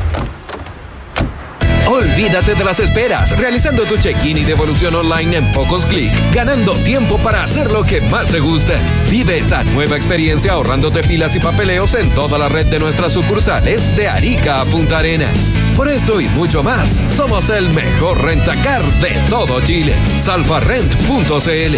[1.89, 7.17] Olvídate de las esperas, realizando tu check-in y devolución online en pocos clics, ganando tiempo
[7.17, 8.77] para hacer lo que más te gusta.
[9.09, 13.95] Vive esta nueva experiencia ahorrándote filas y papeleos en toda la red de nuestras sucursales
[13.95, 15.55] de Arica a Punta Arenas.
[15.77, 19.95] Por esto y mucho más, somos el mejor rentacar de todo Chile.
[20.19, 21.77] Salfarrent.cl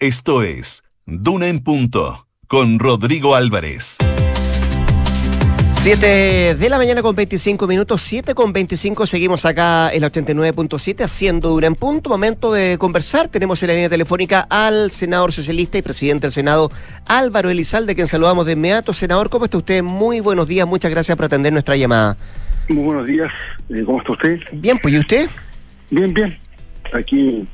[0.00, 3.98] Esto es Duna en Punto con Rodrigo Álvarez.
[5.86, 11.04] 7 de la mañana con 25 minutos, 7 con 25, seguimos acá en la 89.7
[11.04, 12.10] haciendo Dura en Punto.
[12.10, 13.28] Momento de conversar.
[13.28, 16.72] Tenemos en la línea telefónica al senador socialista y presidente del Senado,
[17.06, 18.92] Álvaro Elizalde, quien saludamos de inmediato.
[18.92, 19.84] Senador, ¿cómo está usted?
[19.84, 22.16] Muy buenos días, muchas gracias por atender nuestra llamada.
[22.68, 23.28] Muy buenos días,
[23.68, 24.40] eh, ¿cómo está usted?
[24.54, 25.30] Bien, pues ¿y usted?
[25.90, 26.36] Bien, bien.
[26.94, 27.46] Aquí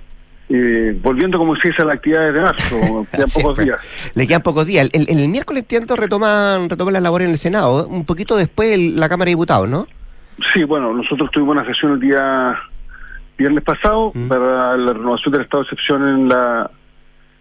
[0.55, 3.79] eh, volviendo como si a la actividad de marzo, quedan Sí, pocos pues, días.
[4.15, 4.91] Le quedan pocos días.
[4.93, 8.73] El, el- el miércoles entiendo retoman, retoman las labores en el Senado, un poquito después
[8.73, 9.87] el- la Cámara de Diputados, ¿no?
[10.53, 12.59] Sí, bueno, nosotros tuvimos una sesión el día
[13.39, 14.29] viernes pasado Mm.
[14.29, 16.71] para la renovación del estado de excepción en la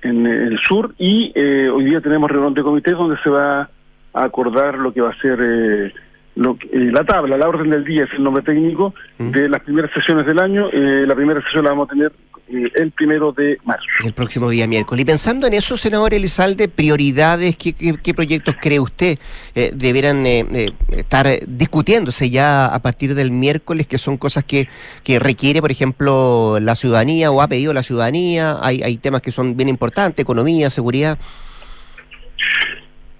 [0.04, 3.69] en el sur y eh, hoy día tenemos reunión de comité donde se va
[4.13, 5.93] a acordar lo que va a ser eh,
[6.36, 9.32] lo que- eh, la tabla, la orden del día es el nombre técnico Mm.
[9.32, 10.67] de las primeras sesiones del año.
[10.72, 12.12] Eh, la primera sesión la vamos a tener
[12.54, 13.86] eh, el primero de marzo.
[14.04, 15.04] El próximo día miércoles.
[15.04, 19.17] Y pensando en eso, senador Elizalde, prioridades, ¿qué, qué, qué proyectos cree usted
[19.56, 24.67] eh, deberán eh, eh, estar discutiéndose ya a partir del miércoles, que son cosas que,
[25.04, 28.58] que requiere, por ejemplo, la ciudadanía o ha pedido la ciudadanía?
[28.62, 31.17] Hay, hay temas que son bien importantes, economía, seguridad.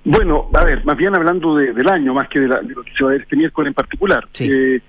[0.04, 2.84] Bueno, a ver, más bien hablando de- del año, más que de, la- de lo
[2.84, 4.28] que se va a ver este miércoles en particular.
[4.34, 4.50] Sí.
[4.52, 4.82] Eh,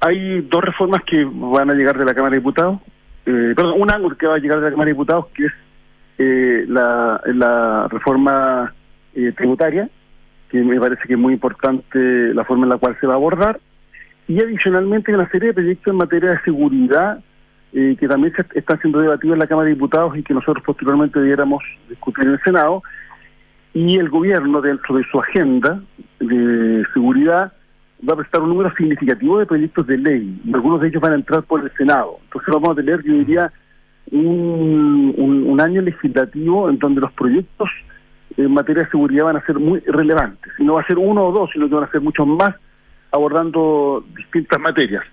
[0.00, 2.78] hay dos reformas que van a llegar de la Cámara de Diputados.
[3.26, 5.52] Eh, perdón, una que va a llegar de la Cámara de Diputados, que es
[6.18, 8.72] eh, la, la reforma
[9.14, 9.88] eh, tributaria,
[10.48, 11.98] que me parece que es muy importante
[12.34, 13.58] la forma en la cual se va a abordar.
[14.28, 17.18] Y adicionalmente una serie de proyectos en materia de seguridad
[17.72, 20.62] eh, que también se están siendo debatidos en la Cámara de Diputados y que nosotros
[20.64, 22.82] posteriormente debiéramos discutir en el Senado
[23.74, 25.80] y el gobierno dentro de su agenda
[26.20, 27.52] de seguridad
[28.08, 31.12] va a prestar un número significativo de proyectos de ley y algunos de ellos van
[31.12, 32.18] a entrar por el Senado.
[32.24, 33.52] Entonces vamos a tener, yo diría,
[34.10, 37.70] un, un- un año legislativo en donde los proyectos
[38.36, 40.52] en materia de seguridad van a ser muy relevantes.
[40.58, 42.54] Y no va a ser uno o dos, sino que van a ser muchos más
[43.10, 45.04] abordando distintas materias.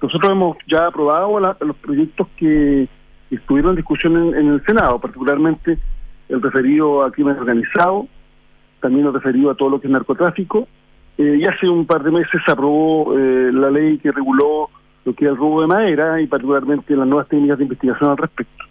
[0.00, 2.88] Nosotros hemos ya aprobado la- los proyectos que
[3.30, 5.78] estuvieron en discusión en, en el Senado, particularmente
[6.28, 8.06] el referido a crimen organizado,
[8.80, 10.68] también el referido a todo lo que es narcotráfico.
[11.16, 14.70] Eh, y hace un par de meses se aprobó eh, la ley que reguló
[15.04, 18.16] lo que es el robo de madera y particularmente las nuevas técnicas de investigación al
[18.16, 18.64] respecto.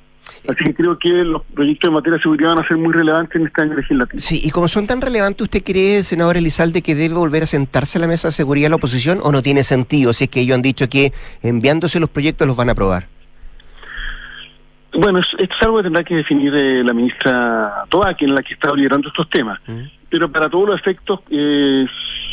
[0.48, 3.36] Así que creo que los proyectos de materia de seguridad van a ser muy relevantes
[3.36, 4.22] en este año legislativo.
[4.22, 7.98] Sí, y como son tan relevantes, ¿usted cree, senador Elizalde, que debe volver a sentarse
[7.98, 10.56] a la mesa de seguridad la oposición o no tiene sentido si es que ellos
[10.56, 13.08] han dicho que enviándose los proyectos los van a aprobar?
[14.98, 18.36] Bueno, es, esto es algo que tendrá que definir eh, la ministra Toa, quien es
[18.36, 19.60] la que está liderando estos temas.
[20.10, 21.86] Pero para todos los efectos, eh,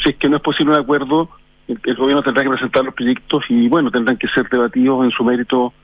[0.03, 1.29] si es que no es posible un acuerdo,
[1.69, 5.11] el, el gobierno tendrá que presentar los proyectos y, bueno, tendrán que ser debatidos en
[5.11, 5.75] su mérito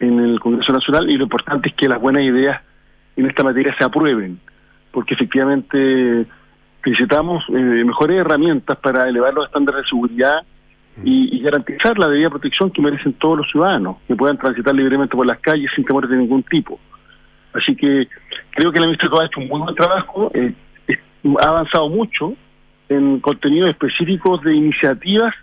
[0.00, 1.10] en el Congreso Nacional.
[1.10, 2.62] Y lo importante es que las buenas ideas
[3.16, 4.40] en esta materia se aprueben,
[4.90, 6.26] porque efectivamente
[6.84, 10.40] necesitamos eh, mejores herramientas para elevar los estándares de seguridad
[11.04, 15.16] y, y garantizar la debida protección que merecen todos los ciudadanos, que puedan transitar libremente
[15.16, 16.78] por las calles sin temores de ningún tipo.
[17.52, 18.08] Así que
[18.50, 20.54] creo que la ministra ha hecho un muy buen trabajo, eh,
[21.40, 22.34] ha avanzado mucho
[22.88, 25.34] en contenidos específicos de iniciativas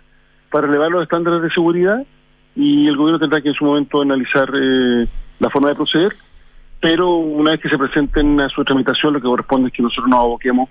[0.50, 2.04] para elevar los estándares de seguridad
[2.54, 5.06] y el gobierno tendrá que en su momento analizar eh,
[5.38, 6.12] la forma de proceder,
[6.80, 10.08] pero una vez que se presenten a su tramitación, lo que corresponde es que nosotros
[10.08, 10.68] nos aboquemos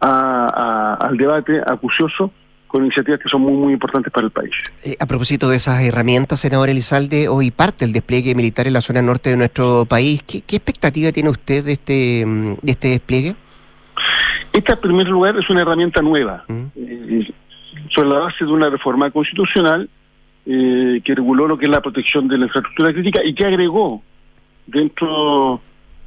[0.00, 2.30] al debate acucioso
[2.68, 4.52] con iniciativas que son muy, muy importantes para el país.
[4.84, 8.82] Eh, a propósito de esas herramientas, senador Elizalde, hoy parte el despliegue militar en la
[8.82, 10.22] zona norte de nuestro país.
[10.22, 13.34] ¿Qué, expectativa tiene usted de este, mm, de este despliegue?
[14.52, 16.64] Esta, en primer lugar, es una herramienta nueva, mm.
[16.76, 17.32] eh,
[17.90, 19.88] sobre la base de una reforma constitucional
[20.46, 24.02] eh, que reguló lo que es la protección de la infraestructura crítica y que agregó
[24.66, 25.60] dentro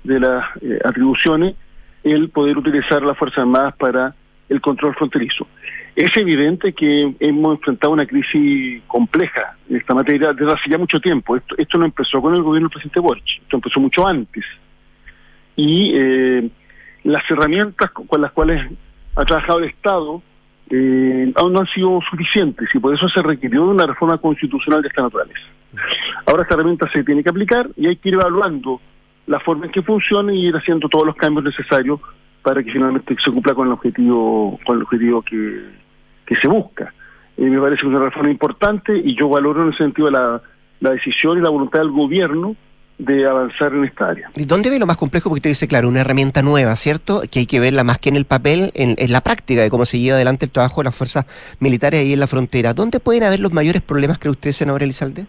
[0.03, 0.45] de las
[0.85, 1.55] atribuciones
[2.03, 4.15] el poder utilizar las Fuerzas Armadas para
[4.49, 5.47] el control fronterizo.
[5.95, 10.99] Es evidente que hemos enfrentado una crisis compleja en esta materia desde hace ya mucho
[10.99, 11.35] tiempo.
[11.35, 14.45] Esto, no empezó con el gobierno del presidente Boric, esto empezó mucho antes.
[15.55, 16.49] Y eh,
[17.03, 18.71] las herramientas con las cuales
[19.15, 20.21] ha trabajado el Estado
[20.69, 24.81] eh, aún no han sido suficientes y por eso se requirió de una reforma constitucional
[24.81, 25.41] de esta naturaleza.
[26.25, 28.79] Ahora esta herramienta se tiene que aplicar y hay que ir evaluando
[29.27, 31.99] la forma en que funcione y ir haciendo todos los cambios necesarios
[32.41, 35.63] para que finalmente se cumpla con el objetivo con el objetivo que,
[36.25, 36.93] que se busca.
[37.37, 40.41] Eh, me parece una reforma importante y yo valoro en ese sentido la,
[40.79, 42.55] la decisión y la voluntad del gobierno
[42.97, 44.29] de avanzar en esta área.
[44.35, 45.29] ¿Y dónde ve lo más complejo?
[45.29, 47.21] Porque usted dice, claro, una herramienta nueva, ¿cierto?
[47.31, 49.85] Que hay que verla más que en el papel, en, en, la práctica de cómo
[49.85, 51.25] se lleva adelante el trabajo de las fuerzas
[51.59, 52.73] militares ahí en la frontera.
[52.73, 55.25] ¿Dónde pueden haber los mayores problemas, cree usted, senador Elizalde?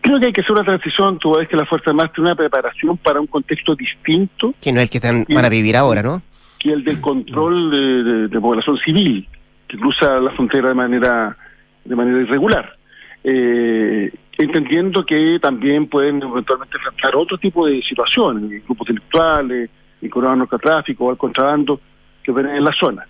[0.00, 2.36] Creo que hay que hacer una transición, tú ves que la Fuerza Armada tiene una
[2.36, 4.54] preparación para un contexto distinto.
[4.60, 6.22] Que no es el que están, van a vivir ahora, ¿no?
[6.58, 9.28] Que el del control de, población civil,
[9.68, 11.36] que cruza la frontera de manera
[11.84, 12.76] de manera irregular.
[13.24, 19.70] Eh, entendiendo que también pueden eventualmente enfrentar otro tipo de situaciones, grupos intelectuales,
[20.00, 21.80] vinculados al narcotráfico o al contrabando
[22.22, 23.06] que ven en la zona.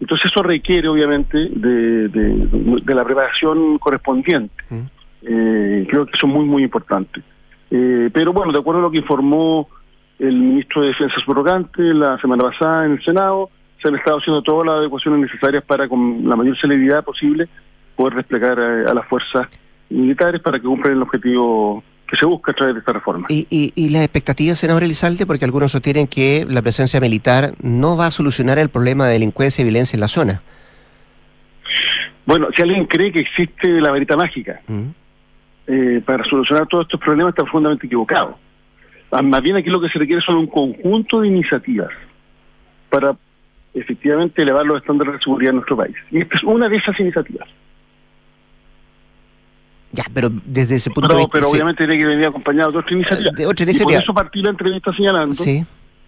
[0.00, 4.54] Entonces eso requiere obviamente de, de, la preparación correspondiente.
[5.26, 7.22] Eh, creo que eso es muy, muy importante.
[7.70, 9.68] Eh, pero bueno, de acuerdo a lo que informó
[10.18, 13.50] el ministro de Defensa subrogante la semana pasada en el Senado,
[13.82, 17.48] se han estado haciendo todas las adecuaciones necesarias para, con la mayor celeridad posible,
[17.96, 19.48] poder desplegar a, las fuerzas
[19.90, 23.26] militares para que cumplan el objetivo que se busca a través de esta reforma.
[23.28, 25.26] ¿Y, y, y las expectativas, senador Elizalde?
[25.26, 29.62] Porque algunos sostienen que la presencia militar no va a solucionar el problema de delincuencia
[29.62, 30.42] y violencia en la zona.
[32.26, 35.03] Bueno, si alguien cree que existe la varita mágica, mm.
[35.66, 38.36] Eh, para solucionar todos estos problemas está profundamente equivocado.
[39.10, 41.90] Ah, más bien aquí lo que se requiere son un conjunto de iniciativas
[42.90, 43.16] para
[43.72, 45.96] efectivamente elevar los estándares de seguridad en nuestro país.
[46.10, 47.48] Y esta es una de esas iniciativas.
[49.92, 51.32] Ya, pero desde ese punto de vista...
[51.32, 53.30] Pero obviamente tiene que venir acompañado de otra iniciativa.
[53.34, 53.92] De otra iniciativa.
[53.92, 55.64] Y por eso partí la entrevista señalando sí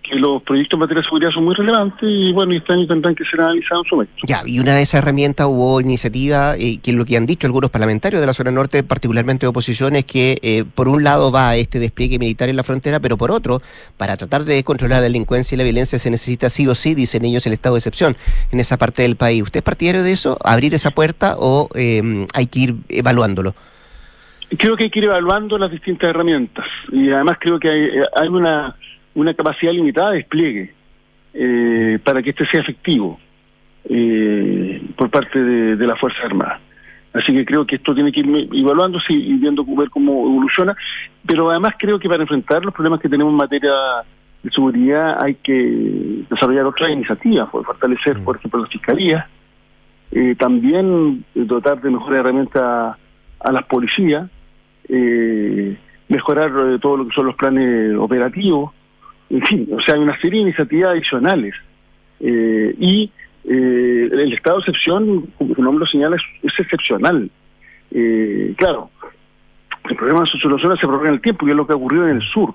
[0.09, 2.87] que los proyectos en materia de seguridad son muy relevantes y bueno, y este año
[2.87, 4.15] tendrán que ser analizados en su momento.
[4.27, 7.47] Ya, y una de esas herramientas hubo iniciativa, y eh, que lo que han dicho
[7.47, 11.33] algunos parlamentarios de la zona norte, particularmente de oposición, es que eh, por un lado
[11.33, 13.61] va este despliegue militar en la frontera, pero por otro,
[13.97, 17.25] para tratar de controlar la delincuencia y la violencia se necesita sí o sí, dicen
[17.25, 18.17] ellos, el estado de excepción
[18.53, 19.43] en esa parte del país.
[19.43, 20.39] ¿Usted es partidario de eso?
[20.45, 23.55] ¿Abrir esa puerta o eh, hay que ir evaluándolo?
[24.59, 28.77] Creo que hay que ir evaluando las distintas herramientas y además creo que hay una
[29.17, 30.75] una capacidad limitada de despliegue
[31.35, 33.19] eh, para que este sea efectivo
[33.89, 36.61] eh, por parte de, la Fuerza Armada.
[37.15, 40.77] Así que creo que esto tiene que ir evaluándose y viendo ver cómo evoluciona,
[41.27, 43.73] pero además creo que para enfrentar los problemas que tenemos en materia
[44.43, 49.29] de seguridad hay que desarrollar otras iniciativas, fortalecer, por ejemplo, la fiscalía,
[50.13, 52.97] eh, también dotar de mejores herramientas
[53.41, 54.29] a las policías,
[56.09, 58.73] mejorar todo lo que son los planes operativos,
[59.31, 61.55] en fin, o sea, hay una serie de iniciativas adicionales.
[62.21, 63.11] Eh, y
[63.45, 67.31] eh, el estado de excepción, como su nombre lo señala, es, excepcional.
[67.91, 68.91] Eh, claro,
[69.89, 71.77] el problema de su solución se prolonga en el tiempo, y es lo que ha
[71.77, 72.55] ocurrido en el sur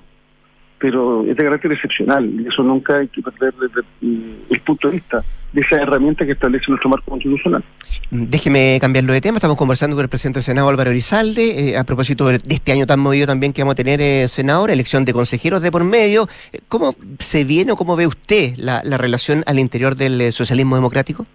[0.82, 4.96] pero es de carácter excepcional y eso nunca hay que perder desde el punto de
[4.96, 7.63] vista de esa herramienta que establece nuestro marco constitucional.
[8.10, 11.84] Déjeme cambiarlo de tema, estamos conversando con el presidente del Senado Álvaro Elizalde, eh, a
[11.84, 15.13] propósito de, este año tan movido también que vamos a tener eh, senador, elección de
[15.13, 16.28] consejeros de por medio.
[16.52, 20.76] Eh, ¿Cómo se viene o cómo ve usted la, relación al interior del eh, socialismo
[20.76, 21.28] democrático?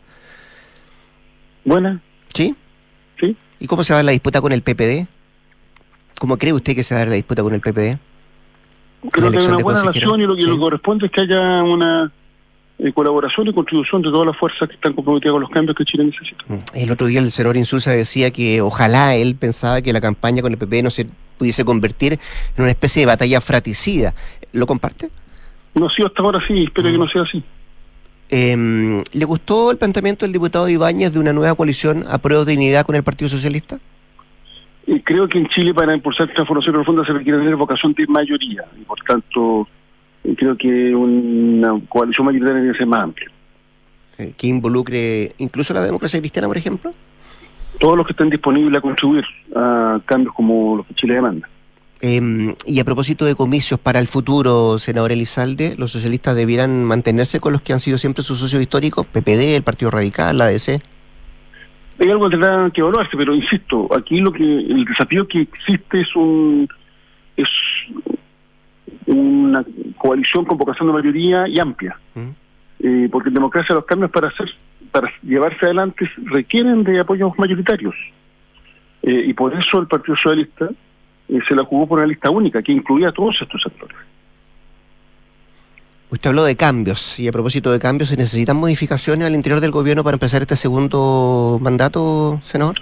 [1.65, 2.01] Buena.
[2.35, 2.57] ¿Sí?
[3.21, 3.37] Sí.
[3.61, 5.07] ¿Y cómo se va a la disputa con el PPD?
[6.19, 7.99] ¿Cómo cree usted que se va a dar la disputa con el PPD?
[9.11, 12.11] Creo que hay una buena relación y lo que corresponde es que haya una
[12.79, 15.85] eh, colaboración y contribución de todas las fuerzas que están comprometidas con los cambios que
[15.85, 16.45] Chile necesita.
[16.47, 16.59] Mm.
[16.75, 20.53] El otro día el senador Insulza decía que ojalá él pensaba que la campaña con
[20.53, 21.07] el PP no se
[21.39, 22.19] pudiese convertir
[22.57, 24.15] en una especie de batalla fratricida.
[24.53, 25.11] ¿Lo comparte?
[25.75, 27.01] No, sí, hasta ahora sí, espero que mm.
[27.01, 27.43] no sea así.
[28.29, 32.53] Eh, ¿Le gustó el planteamiento del diputado Ibáñez de una nueva coalición a prueba de
[32.53, 33.79] dignidad con el Partido Socialista?
[34.87, 38.65] Y creo que en Chile para impulsar transformación profunda se requiere tener vocación de mayoría
[38.81, 39.67] y por tanto
[40.37, 43.29] creo que una coalición mayoritaria debe ser más amplia.
[44.19, 46.93] Eh, que involucre incluso la democracia cristiana, por ejemplo.
[47.79, 51.49] Todos los que estén disponibles a contribuir a cambios como los que Chile demanda.
[52.01, 57.41] Eh, y a propósito de comicios para el futuro, senador Elizalde, los socialistas debieran mantenerse
[57.41, 60.81] con los que han sido siempre sus socios históricos, PPD, el Partido Radical, la ADC.
[61.99, 66.01] Hay algo que tendrá que evaluarse, pero insisto, aquí lo que el desafío que existe
[66.01, 66.69] es un
[67.37, 67.49] es
[69.07, 69.65] una
[69.99, 72.29] coalición con vocación de mayoría y amplia, ¿Mm?
[72.81, 74.49] eh, porque en democracia los cambios para hacer
[74.91, 77.95] para llevarse adelante requieren de apoyos mayoritarios
[79.03, 80.69] Eh, y por eso el Partido Socialista
[81.29, 83.97] eh, se la jugó por una lista única que incluía a todos estos sectores.
[86.11, 89.73] Usted habló de cambios, y a propósito de cambios, ¿se necesitan modificaciones al interior del
[89.73, 92.77] gobierno para empezar este segundo mandato, senador?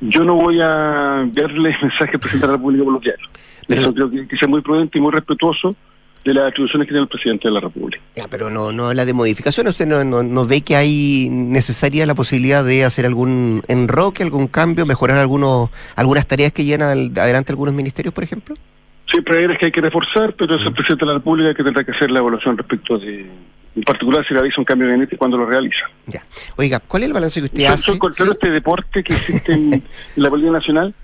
[0.00, 3.28] Yo no voy a enviarle mensaje al presidente de la República por los diarios.
[3.68, 5.76] Eso creo que que ser muy prudente y muy respetuoso
[6.24, 8.02] de las atribuciones que tiene el presidente de la República.
[8.16, 9.72] Ya, pero no, no habla de modificaciones.
[9.72, 14.46] ¿Usted no, no, no ve que hay necesaria la posibilidad de hacer algún enroque, algún
[14.46, 18.54] cambio, mejorar algunos algunas tareas que llenan al- adelante algunos ministerios, por ejemplo?
[19.12, 21.62] Siempre hay áreas que hay que reforzar, pero es el presidente de la República que
[21.62, 23.26] tendrá que hacer la evaluación respecto de,
[23.76, 25.84] en particular si realiza un cambio de gabinete y cuándo lo realiza.
[26.06, 26.24] Ya.
[26.56, 27.98] Oiga, ¿cuál es el balance que usted Yo hace?
[27.98, 29.82] contrario a este deporte que existe en, en
[30.16, 30.94] la política nacional,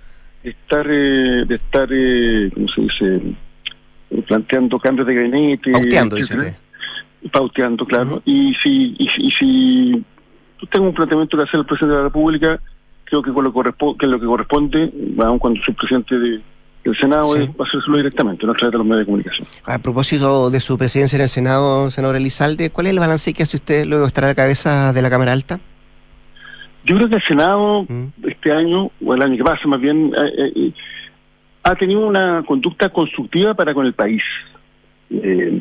[0.42, 3.20] de estar, eh, de estar eh, ¿cómo se dice?,
[4.10, 5.70] Eh, planteando cambios de gabinete.
[5.70, 6.56] Pauteando, dice.
[7.30, 8.22] Pauteando, claro.
[8.24, 9.92] y, si, y, si, y si
[10.60, 12.58] yo tengo un planteamiento que hacer el presidente de la República,
[13.04, 14.90] creo que, con lo, correspo- que lo que corresponde,
[15.22, 16.40] aun cuando soy presidente de-
[16.84, 17.42] del Senado, Sí.
[17.42, 19.46] es hacérselo directamente, no a través de los medios de comunicación.
[19.64, 23.42] A propósito de su presidencia en el Senado, senador Elizalde, ¿cuál es el balance que
[23.42, 25.60] hace usted luego de estar a la cabeza de la Cámara Alta?
[26.84, 28.04] Yo creo que el Senado Mm.
[28.26, 30.72] este año, o el año que pasa más bien, eh, eh,
[31.64, 34.22] ha tenido una conducta constructiva para con el país.
[35.10, 35.60] Eh,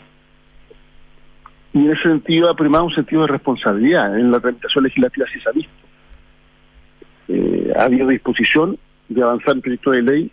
[1.74, 4.18] y en ese sentido ha primado un sentido de responsabilidad.
[4.18, 5.74] En la tramitación legislativa sí se ha visto.
[7.28, 8.78] Eh, ha habido disposición
[9.10, 10.32] de avanzar en proyectos de ley,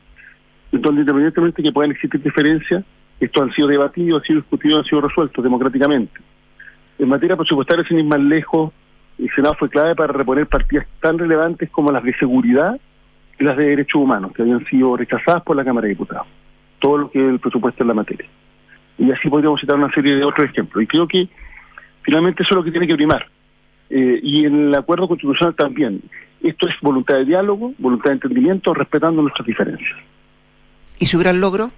[0.81, 2.85] donde independientemente que puedan existir diferencias,
[3.21, 6.21] estos han sido debatidos, han sido discutidos, han sido resueltos democráticamente.
[6.99, 8.73] En materia presupuestaria, sin ir más lejos,
[9.19, 12.79] el Senado fue clave para reponer partidas tan relevantes como las de seguridad
[13.39, 16.27] y las de derechos humanos, que habían sido rechazadas por la Cámara de Diputados.
[16.79, 18.27] Todo lo que es el presupuesto en la materia.
[18.99, 20.83] Y así podríamos citar una serie de otros ejemplos.
[20.83, 21.29] Y creo que
[22.03, 23.27] finalmente eso es lo que tiene que primar.
[23.91, 26.03] Eh, y en el acuerdo constitucional también.
[26.43, 29.99] Esto es voluntad de diálogo, voluntad de entendimiento, respetando nuestras diferencias.
[30.99, 31.71] ¿Y su gran logro?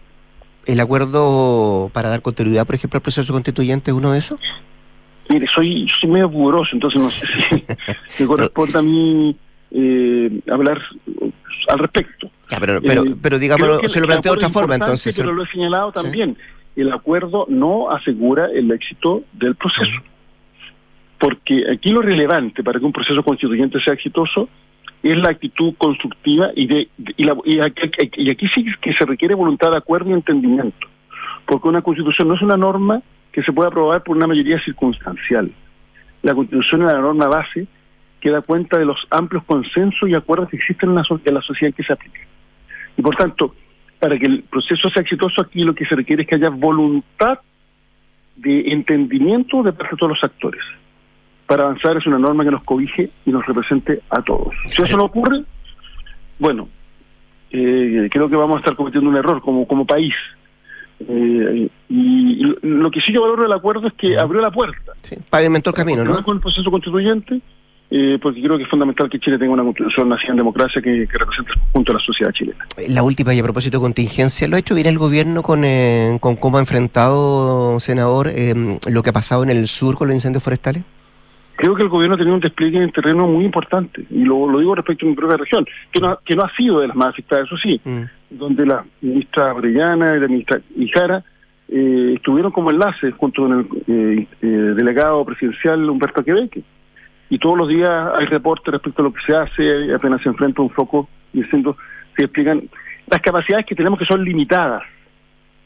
[0.67, 4.41] ¿El acuerdo para dar continuidad, por ejemplo, al proceso constituyente es uno de esos?
[5.29, 7.65] Mire, soy, soy medio pudoroso, entonces no sé si
[8.23, 9.37] me corresponde a mí
[9.71, 10.81] eh, hablar
[11.69, 12.31] al respecto.
[12.51, 13.39] Ya, pero, pero, Eh, pero
[13.81, 15.17] que se lo planteo de otra forma, entonces.
[15.17, 15.95] Pero lo he señalado Sí.
[16.03, 16.37] también.
[16.77, 19.91] El acuerdo no asegura el éxito del proceso.
[21.19, 24.49] Porque aquí lo relevante para que un proceso constituyente sea exitoso
[25.13, 29.05] es la actitud constructiva y de y, la- y aquí, y aquí sí que se
[29.05, 30.87] requiere voluntad de acuerdo y entendimiento.
[31.47, 33.03] Porque una constitución no es una norma
[33.33, 35.51] que se pueda aprobar por una mayoría circunstancial.
[36.23, 37.67] La constitución es la norma base
[38.21, 41.43] que da cuenta de los amplios consensos y acuerdos que existen en la, en la
[41.43, 42.21] sociedad que se aplica.
[42.97, 43.55] Y por tanto,
[44.01, 47.39] para que el proceso sea exitoso aquí lo que se requiere es que haya voluntad
[48.37, 50.63] de entendimiento de parte de todos los actores.
[51.47, 54.55] Para avanzar es una norma que nos cobije y nos represente a todos.
[54.67, 55.45] Si eso no ocurre,
[56.39, 56.69] bueno,
[57.51, 60.15] eh, creo que vamos a estar cometiendo un error como, como país.
[61.01, 64.93] Eh, y, lo que sí yo valoro del acuerdo es que abrió la puerta.
[65.03, 66.23] Sí, pavimentó el camino, ¿no?
[66.25, 67.41] Con el proceso constituyente,
[67.91, 71.07] eh, porque creo que es fundamental que Chile tenga una constitución nacida en democracia que,
[71.07, 72.67] que represente el conjunto de la sociedad chilena.
[72.89, 76.19] La última y a propósito de contingencia, ¿lo ha hecho bien el gobierno con, eh,
[76.21, 80.17] con cómo ha enfrentado, senador, eh, lo que ha pasado en el sur con los
[80.17, 80.83] incendios forestales?
[81.57, 84.59] Creo que el gobierno ha tenido un despliegue en terreno muy importante, y lo, lo
[84.59, 86.97] digo respecto a mi propia región, que no, ha- que no ha sido de las
[86.97, 88.03] más afectadas, eso sí, Mm.
[88.31, 91.25] donde la ministra Brellana y la ministra Ijara
[91.69, 96.63] eh, estuvieron como enlaces junto con el eh, eh, delegado presidencial Humberto Queveque.
[97.29, 100.63] Y todos los días hay reportes respecto a lo que se hace, apenas se enfrenta
[100.63, 101.77] un foco y incendio,
[102.17, 102.63] se explican
[103.11, 104.83] las capacidades que tenemos que son limitadas.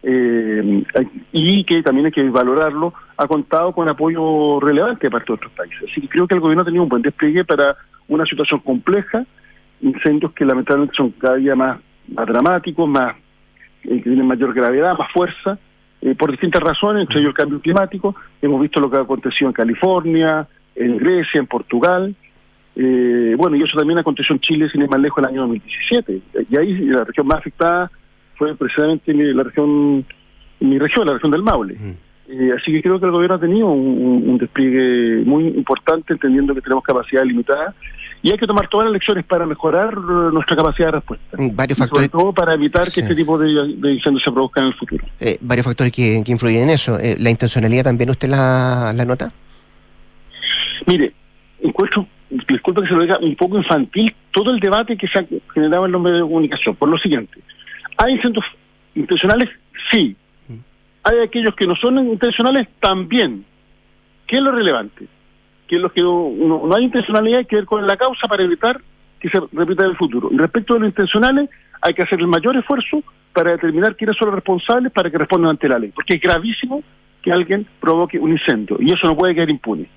[0.03, 0.83] Eh,
[1.33, 5.53] y que también hay que valorarlo, ha contado con apoyo relevante de parte de otros
[5.53, 5.91] países.
[5.91, 7.77] Así que creo que el gobierno ha tenido un buen despliegue para
[8.09, 9.25] una situación compleja,
[9.81, 13.15] incendios que lamentablemente son cada día más, dramáticos, más
[13.85, 15.59] eh, que tienen mayor gravedad, más fuerza,
[16.01, 18.17] eh, por distintas razones, entre ellos el cambio climático.
[18.41, 22.15] Hemos visto lo que ha acontecido en California, en Grecia, en Portugal,
[22.77, 26.23] Eh, bueno, y eso también aconteció en Chile, sin ir más lejos, el año 2017.
[26.49, 27.91] Y ahí la región más afectada
[28.41, 30.03] fue precisamente la región,
[30.61, 31.77] mi región, la región del Maule.
[32.27, 36.55] Eh, así que creo que el gobierno ha tenido un, un, despliegue muy importante, entendiendo
[36.55, 37.75] que tenemos capacidad limitada
[38.23, 41.37] y hay que tomar todas las lecciones para mejorar nuestra capacidad de respuesta.
[41.37, 42.11] Mm, varios factores.
[42.11, 45.05] Sobre todo para evitar que este tipo de, de incendios se produzcan en el futuro.
[45.21, 46.99] Eh, varios factores que, influyen en eso.
[46.99, 49.31] Eh, ¿La intencionalidad también usted la, la nota?
[50.87, 51.13] Mire,
[51.61, 52.07] encuentro,
[52.49, 55.85] disculpa que se lo diga, un poco infantil todo el debate que se ha generado
[55.85, 56.75] en los medios de comunicación.
[56.77, 57.39] Por lo siguiente,
[57.97, 58.45] ¿hay incendios
[58.95, 59.49] intencionales?
[59.91, 60.17] Sí.
[61.03, 62.69] ¿Hay aquellos que no son intencionales?
[62.81, 63.45] También.
[64.27, 65.07] ¿Qué es lo relevante?
[65.71, 68.81] que es lo que no, hay intencionalidad, hay que ver con la causa para evitar
[69.21, 70.29] que se repita en el futuro.
[70.33, 71.49] Y respecto de los intencionales,
[71.81, 75.51] hay que hacer el mayor esfuerzo para determinar quiénes son los responsables para que respondan
[75.51, 76.83] ante la ley, porque es gravísimo
[77.23, 79.89] que alguien provoque un incendio y eso no puede quedar impune.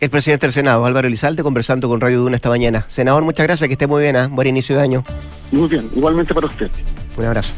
[0.00, 2.84] El presidente del Senado, Álvaro Elizalde, conversando con Radio Duna esta mañana.
[2.86, 4.28] Senador, muchas gracias, que esté muy bien, ¿eh?
[4.28, 5.04] buen inicio de año.
[5.50, 6.70] Muy bien, igualmente para usted.
[7.16, 7.52] Un abrazo.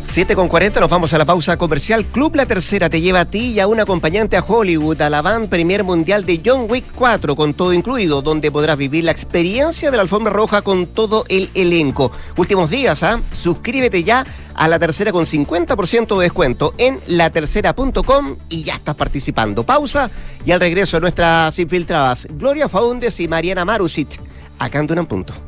[0.00, 2.04] 7 con 40, nos vamos a la pausa comercial.
[2.04, 5.22] Club La Tercera te lleva a ti y a un acompañante a Hollywood, a la
[5.22, 9.90] van Premier Mundial de John Wick 4, con todo incluido, donde podrás vivir la experiencia
[9.90, 12.12] de la alfombra roja con todo el elenco.
[12.36, 13.20] Últimos días, ¿ah?
[13.32, 14.24] Suscríbete ya
[14.54, 19.64] a La Tercera con 50% de descuento en latercera.com y ya estás participando.
[19.64, 20.10] Pausa
[20.44, 24.20] y al regreso nuestras infiltradas Gloria Faundes y Mariana Marusic,
[24.58, 25.47] acá en Punto.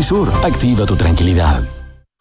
[0.43, 1.63] Activa tu tranquilidad.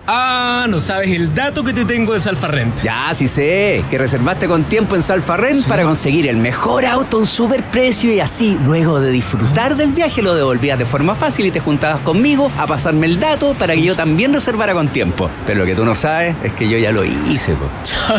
[0.06, 2.82] Ah, no sabes el dato que te tengo de Salfarrent.
[2.82, 7.20] Ya, sí sé, que reservaste con tiempo en Salfarrent para conseguir el mejor auto a
[7.20, 11.46] un super precio y así, luego de disfrutar del viaje, lo devolvías de forma fácil
[11.46, 15.30] y te juntabas conmigo a pasarme el dato para que yo también reservara con tiempo.
[15.46, 17.54] Pero lo que tú no sabes es que yo ya lo hice,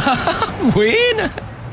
[0.74, 1.32] Buena.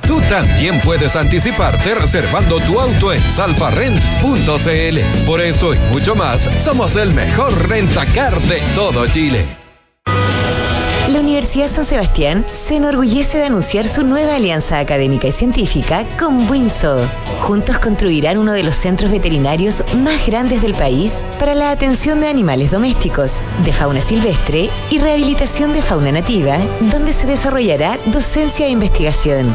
[0.08, 5.26] Tú también puedes anticiparte reservando tu auto en salfarrent.cl.
[5.26, 9.44] Por esto y mucho más, somos el mejor rentacar de todo Chile.
[11.12, 16.50] La Universidad San Sebastián se enorgullece de anunciar su nueva alianza académica y científica con
[16.50, 17.06] Winso.
[17.40, 22.28] Juntos construirán uno de los centros veterinarios más grandes del país para la atención de
[22.28, 28.70] animales domésticos, de fauna silvestre y rehabilitación de fauna nativa, donde se desarrollará docencia e
[28.70, 29.54] investigación.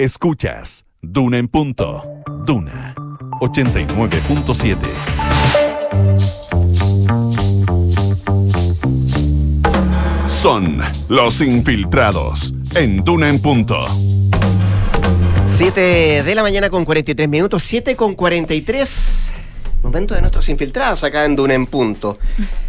[0.00, 2.02] Escuchas Duna en punto.
[2.46, 2.94] Duna
[3.42, 4.78] 89.7.
[10.26, 10.80] Son
[11.10, 13.76] los infiltrados en Duna en punto.
[15.46, 19.30] 7 de la mañana con 43 minutos, 7 con 43.
[19.82, 22.18] Momento de nuestros infiltrados acá en Duna en punto.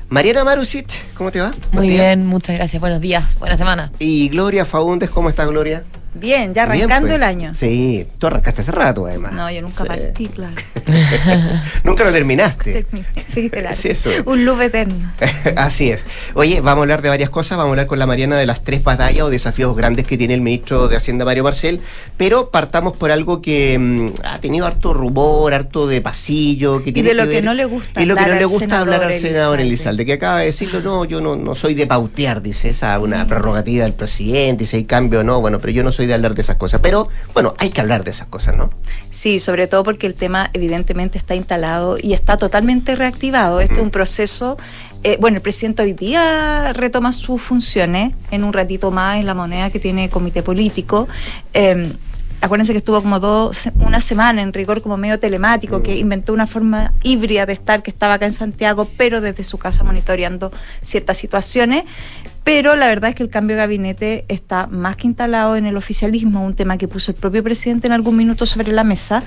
[0.10, 1.52] Mariana Marusic, ¿cómo te va?
[1.72, 2.82] Muy bien, muchas gracias.
[2.82, 3.90] Buenos días, buena semana.
[4.00, 5.86] Y Gloria Faúndez, ¿cómo estás, Gloria?
[6.14, 7.16] Bien, ya arrancando pues.
[7.16, 7.54] el año.
[7.56, 9.32] Sí, tú arrancaste hace rato, además.
[9.34, 10.56] No, yo nunca partí, claro.
[11.84, 12.86] Nunca lo terminaste.
[13.26, 13.76] Sí, claro.
[13.76, 14.10] Sí, eso.
[14.26, 15.12] Un loop eterno.
[15.56, 16.06] Así es.
[16.34, 17.58] Oye, vamos a hablar de varias cosas.
[17.58, 20.34] Vamos a hablar con la Mariana de las tres batallas o desafíos grandes que tiene
[20.34, 21.80] el ministro de Hacienda, Mario Marcel.
[22.18, 26.84] Pero partamos por algo que mm, ha tenido harto rumor, harto de pasillo.
[26.84, 28.40] Que Y tiene de lo ver- que no le gusta Y lo que hablar no
[28.42, 30.06] le gusta hablar al senador Elizalde.
[30.06, 33.04] Que acaba de decirlo, no, yo no, no soy de pautear, dice, esa Mm.
[33.04, 36.14] una prerrogativa del presidente, si hay cambio o no, bueno, pero yo no soy de
[36.14, 36.82] hablar de esas cosas.
[36.82, 38.72] Pero, bueno, hay que hablar de esas cosas, ¿no?
[39.10, 43.62] Sí, sobre todo porque el tema evidentemente está instalado y está totalmente reactivado.
[43.62, 44.58] Este es un proceso.
[45.04, 49.34] eh, bueno, el presidente hoy día retoma sus funciones en un ratito más en la
[49.34, 51.08] moneda que tiene comité político.
[51.54, 51.92] Eh,
[52.42, 56.48] acuérdense que estuvo como dos, una semana en rigor como medio telemático, que inventó una
[56.48, 61.18] forma híbrida de estar, que estaba acá en Santiago, pero desde su casa monitoreando ciertas
[61.18, 61.84] situaciones.
[62.44, 65.78] Pero la verdad es que el cambio de gabinete está más que instalado en el
[65.78, 69.22] oficialismo, un tema que puso el propio presidente en algún minuto sobre la mesa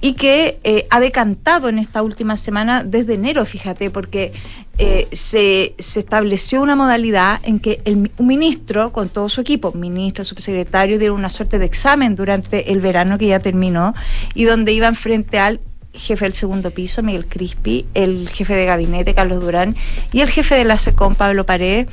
[0.00, 4.32] y que eh, ha decantado en esta última semana desde enero, fíjate, porque
[4.78, 10.24] eh, se, se estableció una modalidad en que un ministro, con todo su equipo, ministro,
[10.24, 13.94] subsecretario, dieron una suerte de examen durante el verano que ya terminó
[14.34, 15.60] y donde iban frente al
[15.92, 19.76] jefe del segundo piso, Miguel Crispi, el jefe de gabinete, Carlos Durán,
[20.12, 21.88] y el jefe de la SECOM, Pablo Paredes,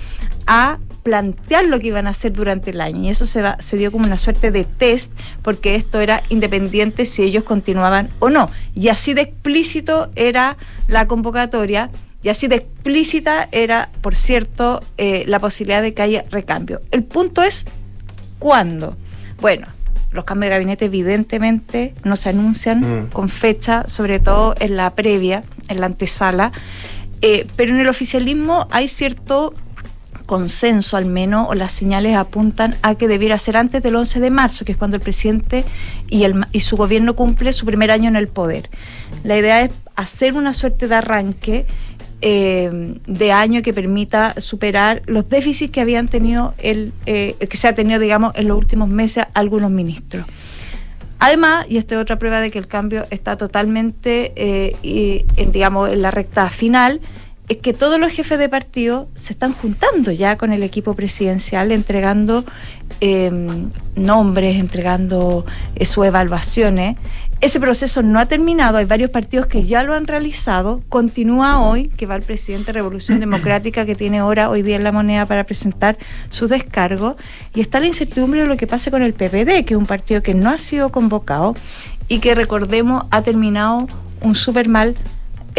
[0.48, 3.04] a plantear lo que iban a hacer durante el año.
[3.04, 7.06] Y eso se, va- se dio como una suerte de test, porque esto era independiente
[7.06, 8.50] si ellos continuaban o no.
[8.76, 11.90] Y así de explícito era la convocatoria.
[12.24, 16.82] Y así de explícita era, por cierto, eh, la posibilidad de que haya recambio.
[16.92, 17.66] El punto es
[18.40, 18.96] ¿Cuándo?
[19.42, 19.68] Bueno,
[20.12, 23.08] los cambios de gabinete evidentemente no se anuncian Mm.
[23.10, 26.52] con fecha, sobre todo en la previa, en la antesala,
[27.22, 29.54] eh, pero en el oficialismo hay cierto
[30.28, 34.30] consenso al menos, o las señales apuntan a que debiera ser antes del 11 de
[34.30, 35.66] marzo, que es cuando el presidente
[36.08, 38.70] y, el, y su gobierno cumple su primer año en el poder.
[39.24, 41.66] La idea es hacer una suerte de arranque
[42.22, 47.68] eh, de año que permita superar los déficits que habían tenido el eh, que se
[47.68, 50.26] ha tenido digamos en los últimos meses algunos ministros
[51.20, 55.52] Además, y esta es otra prueba de que el cambio está totalmente, eh, y, en,
[55.52, 57.02] digamos, en la recta final,
[57.48, 61.72] es que todos los jefes de partido se están juntando ya con el equipo presidencial,
[61.72, 62.44] entregando
[63.00, 63.32] eh,
[63.96, 65.46] nombres, entregando
[65.76, 66.98] eh, sus evaluaciones.
[67.40, 71.88] Ese proceso no ha terminado, hay varios partidos que ya lo han realizado, continúa hoy,
[71.90, 75.26] que va el presidente de Revolución Democrática, que tiene hora hoy día en la moneda
[75.28, 75.98] para presentar
[76.30, 77.16] su descargo,
[77.54, 80.24] y está la incertidumbre de lo que pase con el PPD, que es un partido
[80.24, 81.56] que no ha sido convocado
[82.10, 83.88] y que, recordemos, ha terminado
[84.22, 84.96] un súper mal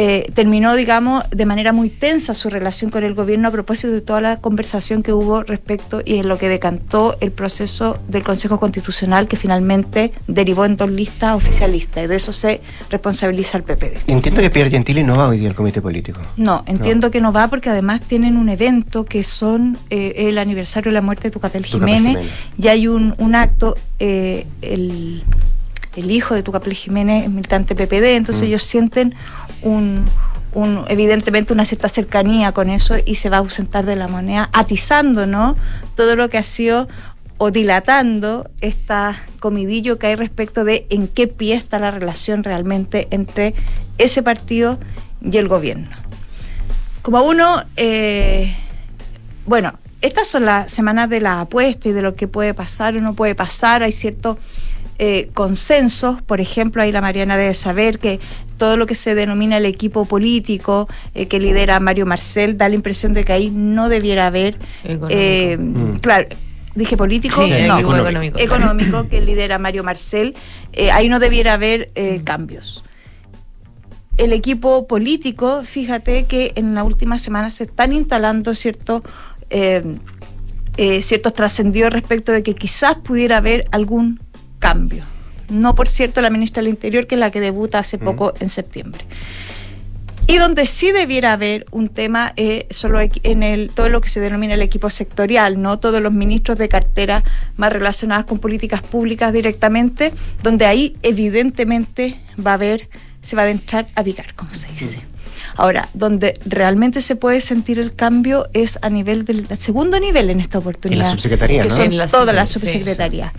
[0.00, 4.00] eh, terminó, digamos, de manera muy tensa su relación con el gobierno a propósito de
[4.00, 8.60] toda la conversación que hubo respecto y en lo que decantó el proceso del Consejo
[8.60, 13.98] Constitucional que finalmente derivó en dos listas oficialistas y de eso se responsabiliza el PPD.
[14.06, 16.20] Entiendo que Pierre Gentili no va hoy día al comité político.
[16.36, 20.90] No, entiendo que no va porque además tienen un evento que son eh, el aniversario
[20.90, 22.32] de la muerte de Tucapel Tucapel Jiménez Jiménez.
[22.56, 25.24] y hay un, un acto, eh, el,
[25.96, 28.46] el hijo de Tucapel Jiménez es militante PPD, entonces Mm.
[28.46, 29.14] ellos sienten
[29.62, 30.04] un,
[30.88, 35.26] evidentemente una cierta cercanía con eso y se va a ausentar de la moneda, atizando
[35.26, 35.56] ¿no?
[35.94, 36.88] todo lo que ha sido
[37.38, 43.06] o dilatando esta comidillo que hay respecto de en qué pie está la relación realmente
[43.10, 43.54] entre
[43.96, 44.78] ese partido
[45.22, 45.88] y el gobierno.
[47.02, 48.56] Como uno, eh,
[49.46, 53.00] bueno, estas son las semanas de la apuesta y de lo que puede pasar o
[53.00, 53.82] no puede pasar.
[53.82, 54.38] Hay ciertos
[54.98, 58.18] eh, consensos, por ejemplo, ahí la Mariana debe saber que
[58.56, 62.74] todo lo que se denomina el equipo político eh, que lidera Mario Marcel da la
[62.74, 64.58] impresión de que ahí no debiera haber,
[65.08, 65.98] eh, Mm.
[66.00, 66.28] claro,
[66.74, 68.38] dije político, Sí, no, equipo económico.
[68.38, 70.34] económico que lidera Mario Marcel,
[70.72, 72.82] eh, ahí no debiera haber eh, cambios
[74.16, 79.02] el equipo político, fíjate que en la última semana se están instalando ciertos
[79.50, 79.82] eh,
[80.76, 84.18] eh, ciertos trascendidos respecto de que quizás pudiera haber algún
[84.58, 85.04] cambio.
[85.48, 88.50] No, por cierto, la ministra del Interior, que es la que debuta hace poco en
[88.50, 89.00] septiembre.
[90.26, 94.20] Y donde sí debiera haber un tema eh, solo en el todo lo que se
[94.20, 97.24] denomina el equipo sectorial, no todos los ministros de cartera
[97.56, 102.90] más relacionadas con políticas públicas directamente, donde ahí evidentemente va a haber,
[103.22, 105.00] se va a adentrar a picar, como se dice.
[105.56, 110.40] Ahora, donde realmente se puede sentir el cambio es a nivel del segundo nivel en
[110.40, 111.00] esta oportunidad.
[111.00, 111.74] En la subsecretaría, que ¿no?
[111.74, 113.32] son En la todas las subse- sí, subsecretarías.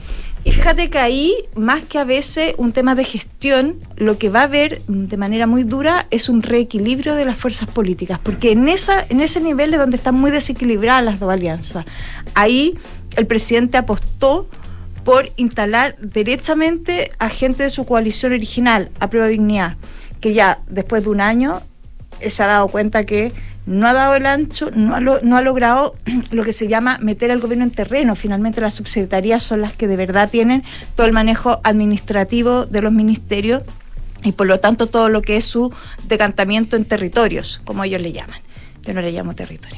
[0.44, 4.42] Y fíjate que ahí, más que a veces un tema de gestión, lo que va
[4.42, 8.70] a haber de manera muy dura es un reequilibrio de las fuerzas políticas, porque en,
[8.70, 11.86] esa, en ese nivel es donde están muy desequilibradas las dos alianzas.
[12.36, 12.78] Ahí
[13.16, 14.48] el presidente apostó
[15.04, 19.78] por instalar derechamente a gente de su coalición original, a prueba de dignidad,
[20.22, 21.62] que ya después de un año
[22.22, 23.32] eh, se ha dado cuenta que
[23.70, 25.96] no ha dado el ancho, no ha, no ha logrado
[26.32, 28.16] lo que se llama meter al gobierno en terreno.
[28.16, 30.64] Finalmente las subsecretarías son las que de verdad tienen
[30.96, 33.62] todo el manejo administrativo de los ministerios
[34.24, 35.72] y por lo tanto todo lo que es su
[36.08, 38.40] decantamiento en territorios, como ellos le llaman.
[38.82, 39.78] Yo no le llamo territorio.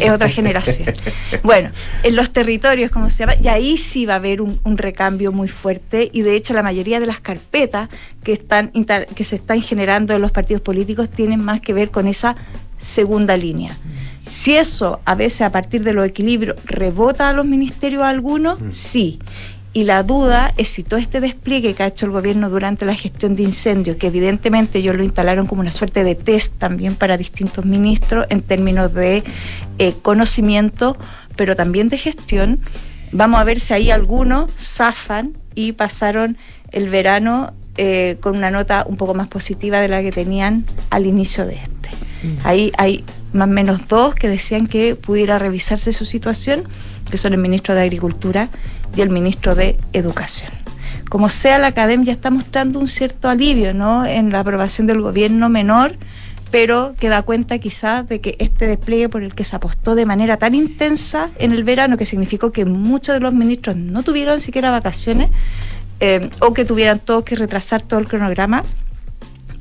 [0.00, 0.88] es otra generación.
[1.42, 1.70] Bueno,
[2.04, 5.32] en los territorios, como se llama, y ahí sí va a haber un, un, recambio
[5.32, 6.08] muy fuerte.
[6.12, 7.88] Y de hecho, la mayoría de las carpetas
[8.22, 12.06] que, están, que se están generando en los partidos políticos tienen más que ver con
[12.06, 12.36] esa
[12.82, 13.76] segunda línea.
[14.28, 19.18] Si eso a veces a partir de los equilibrios rebota a los ministerios algunos, sí.
[19.74, 22.94] Y la duda es si todo este despliegue que ha hecho el gobierno durante la
[22.94, 27.16] gestión de incendios, que evidentemente ellos lo instalaron como una suerte de test también para
[27.16, 29.24] distintos ministros en términos de
[29.78, 30.98] eh, conocimiento,
[31.36, 32.60] pero también de gestión,
[33.12, 36.36] vamos a ver si ahí algunos zafan y pasaron
[36.70, 41.06] el verano eh, con una nota un poco más positiva de la que tenían al
[41.06, 41.71] inicio de este.
[42.44, 46.64] Ahí hay más o menos dos que decían que pudiera revisarse su situación,
[47.10, 48.48] que son el ministro de Agricultura
[48.96, 50.52] y el ministro de Educación.
[51.08, 54.06] Como sea, la academia está mostrando un cierto alivio ¿no?
[54.06, 55.96] en la aprobación del gobierno menor,
[56.50, 60.06] pero que da cuenta quizás de que este despliegue por el que se apostó de
[60.06, 64.40] manera tan intensa en el verano, que significó que muchos de los ministros no tuvieron
[64.40, 65.30] siquiera vacaciones,
[66.00, 68.64] eh, o que tuvieran todos que retrasar todo el cronograma,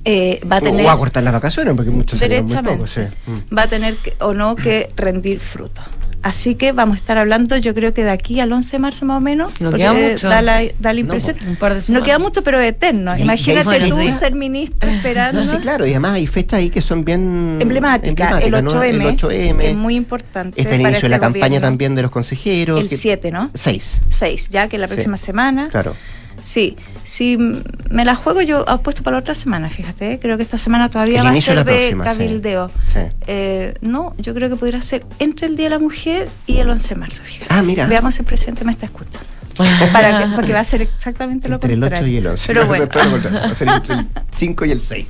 [0.06, 0.86] eh, va a tener.
[0.86, 3.02] O a cortar las vacaciones, porque muchos derechamente, poco, sí.
[3.28, 3.56] Mm.
[3.56, 5.82] va a tener que, o no que rendir fruto.
[6.24, 9.06] Así que vamos a estar hablando, yo creo que de aquí al 11 de marzo
[9.06, 9.60] más o menos.
[9.60, 10.30] No queda mucho.
[10.30, 11.36] Da la, da la impresión.
[11.42, 13.18] No, un par de no queda mucho, pero eterno.
[13.18, 15.44] Y- Imagínate tú fue- ser ministro esperando.
[15.44, 18.98] No, sí, claro, y además hay fechas ahí que son bien Emblemática, el emblemáticas, 8M,
[19.00, 19.10] ¿no?
[19.10, 19.64] El 8M.
[19.72, 20.62] es muy importante.
[20.62, 21.68] Está el para inicio de este la campaña gobierno.
[21.68, 22.82] también de los consejeros.
[22.82, 23.50] El que- 7, ¿no?
[23.56, 24.94] Seis, 6, ya que la Sí.
[24.94, 25.70] próxima semana.
[25.72, 25.96] claro.
[26.44, 30.20] Sí, si me la juego yo apuesto para la otra semana, fíjate.
[30.20, 32.10] Creo que esta semana todavía El va a ser de próxima, sí.
[32.10, 32.72] cabildeo.
[32.92, 33.00] Sí.
[33.28, 36.70] Eh, no, yo creo que podría ser entre el Día de la Mujer y el
[36.70, 37.54] 11 de marzo, fíjate.
[37.54, 37.88] Ah, mira.
[37.88, 39.28] Veamos si el presidente me está escuchando.
[39.56, 42.06] Para que, porque va a ser exactamente lo Entre el contrario.
[42.06, 42.48] 8 y el 11.
[42.48, 43.30] Pero Va a bueno.
[43.34, 45.06] va a ser entre el 5 y el 6.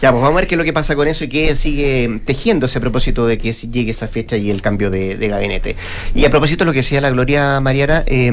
[0.00, 2.20] ya, pues vamos a ver qué es lo que pasa con eso y qué sigue
[2.24, 5.76] tejiéndose a propósito de que llegue esa fecha y el cambio de, de gabinete.
[6.14, 8.30] Y a propósito de lo que decía la Gloria Mariana, eh,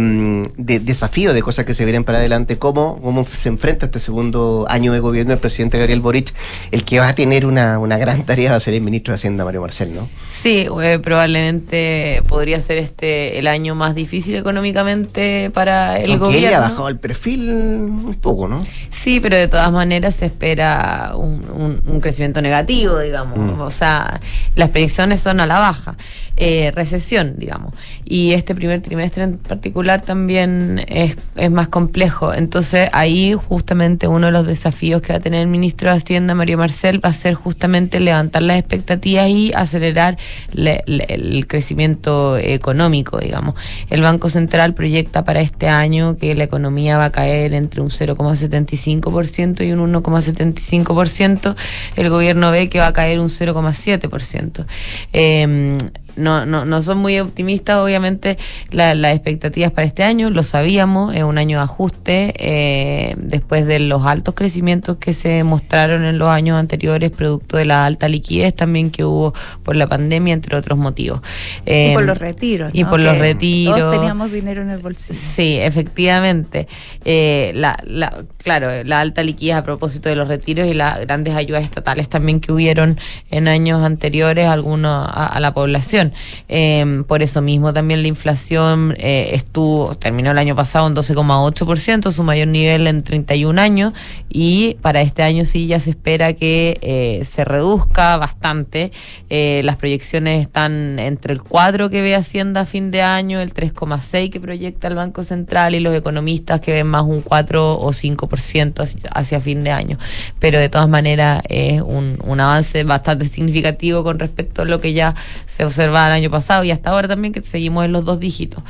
[0.58, 4.66] de desafío de cosas que se vienen para adelante, cómo, cómo se enfrenta este segundo
[4.70, 6.34] año de gobierno del presidente Gabriel Boric,
[6.72, 9.16] el que va a tener una, una gran tarea va a ser el ministro de
[9.16, 10.10] Hacienda, Mario Marcel, ¿no?
[10.32, 16.42] Sí, eh, probablemente podría ser este el año más difícil económicamente para el Aunque él
[16.42, 16.70] le ha gobierno.
[16.70, 18.66] bajado el perfil un poco, ¿no?
[18.92, 23.38] Sí, pero de todas maneras se espera un, un- un crecimiento negativo, digamos.
[23.38, 23.62] Mm.
[23.62, 24.20] O sea,
[24.56, 25.96] las predicciones son a la baja.
[26.38, 27.74] Eh, recesión, digamos.
[28.04, 32.34] Y este primer trimestre en particular también es, es más complejo.
[32.34, 36.36] Entonces ahí justamente uno de los desafíos que va a tener el ministro de Hacienda,
[36.36, 40.18] Mario Marcel, va a ser justamente levantar las expectativas y acelerar
[40.52, 43.56] le- le- el crecimiento económico, digamos.
[43.90, 47.90] El Banco Central proyecta para este año que la economía va a caer entre un
[47.90, 51.56] 0,75% y un 1,75%.
[51.96, 54.66] El gobierno ve que va a caer un 0,7%.
[55.14, 55.78] Eh,
[56.16, 58.38] no, no, no son muy optimistas, obviamente,
[58.72, 63.66] la- las expectativas para este año, lo sabíamos, es un año de ajuste, eh, después
[63.66, 68.08] de los altos crecimientos que se mostraron en los años anteriores, producto de la alta
[68.08, 71.22] liquidez también que hubo por la pandemia, entre otros motivos.
[71.66, 72.72] y Eh, por los retiros.
[72.74, 72.90] y ¿no?
[72.90, 73.78] por los retiros.
[73.78, 75.20] Todos teníamos dinero en el bolsillo.
[75.36, 76.68] Sí, efectivamente.
[77.04, 81.36] Eh, la, la- claro, la alta liquidez a propósito de los retiros y las grandes
[81.36, 83.00] ayudas estatales también que hubieron
[83.32, 86.05] en años anteriores algunos a, a la población.
[86.50, 92.12] Eh, por eso mismo también la inflación eh, estuvo, terminó el año pasado en 12,8%,
[92.12, 93.94] su mayor nivel en 31 años,
[94.30, 98.92] y para este año sí ya se espera que eh, se reduzca bastante.
[99.30, 103.54] Eh, las proyecciones están entre el 4 que ve Hacienda a fin de año, el
[103.54, 107.92] 3,6 que proyecta el Banco Central y los economistas que ven más un 4 o
[107.92, 109.98] 5% hacia, hacia fin de año.
[110.40, 114.94] Pero de todas maneras es un, un avance bastante significativo con respecto a lo que
[114.94, 115.66] ya se
[115.96, 118.64] observaba el año pasado y hasta ahora también que seguimos en los dos dígitos.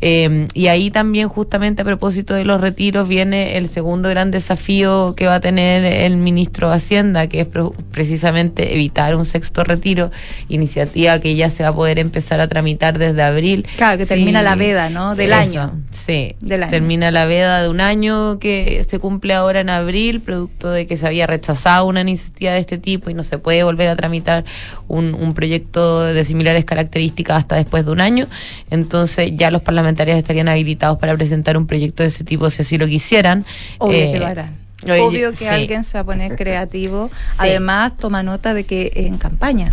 [0.00, 5.14] Eh, y ahí también justamente a propósito de los retiros viene el segundo gran desafío
[5.16, 7.48] que va a tener el ministro de Hacienda, que es
[7.92, 10.10] precisamente evitar un sexto retiro,
[10.48, 13.66] iniciativa que ya se va a poder empezar a tramitar desde abril.
[13.76, 15.14] Claro, que termina la veda, ¿no?
[15.14, 15.72] Del año.
[15.90, 16.70] Sí, Del año.
[16.70, 20.96] termina la veda de un año que se cumple ahora en abril, producto de que
[20.96, 24.44] se había rechazado una iniciativa de este tipo y no se puede volver a tramitar
[24.92, 28.26] un, un proyecto de similares características hasta después de un año.
[28.70, 32.76] Entonces ya los parlamentarios estarían habilitados para presentar un proyecto de ese tipo si así
[32.78, 33.44] lo quisieran.
[33.78, 34.50] Obvio Eh, que lo harán.
[34.84, 35.46] Obvio que sí.
[35.46, 37.10] alguien se va a poner creativo.
[37.30, 37.36] Sí.
[37.38, 39.72] Además, toma nota de que en campaña.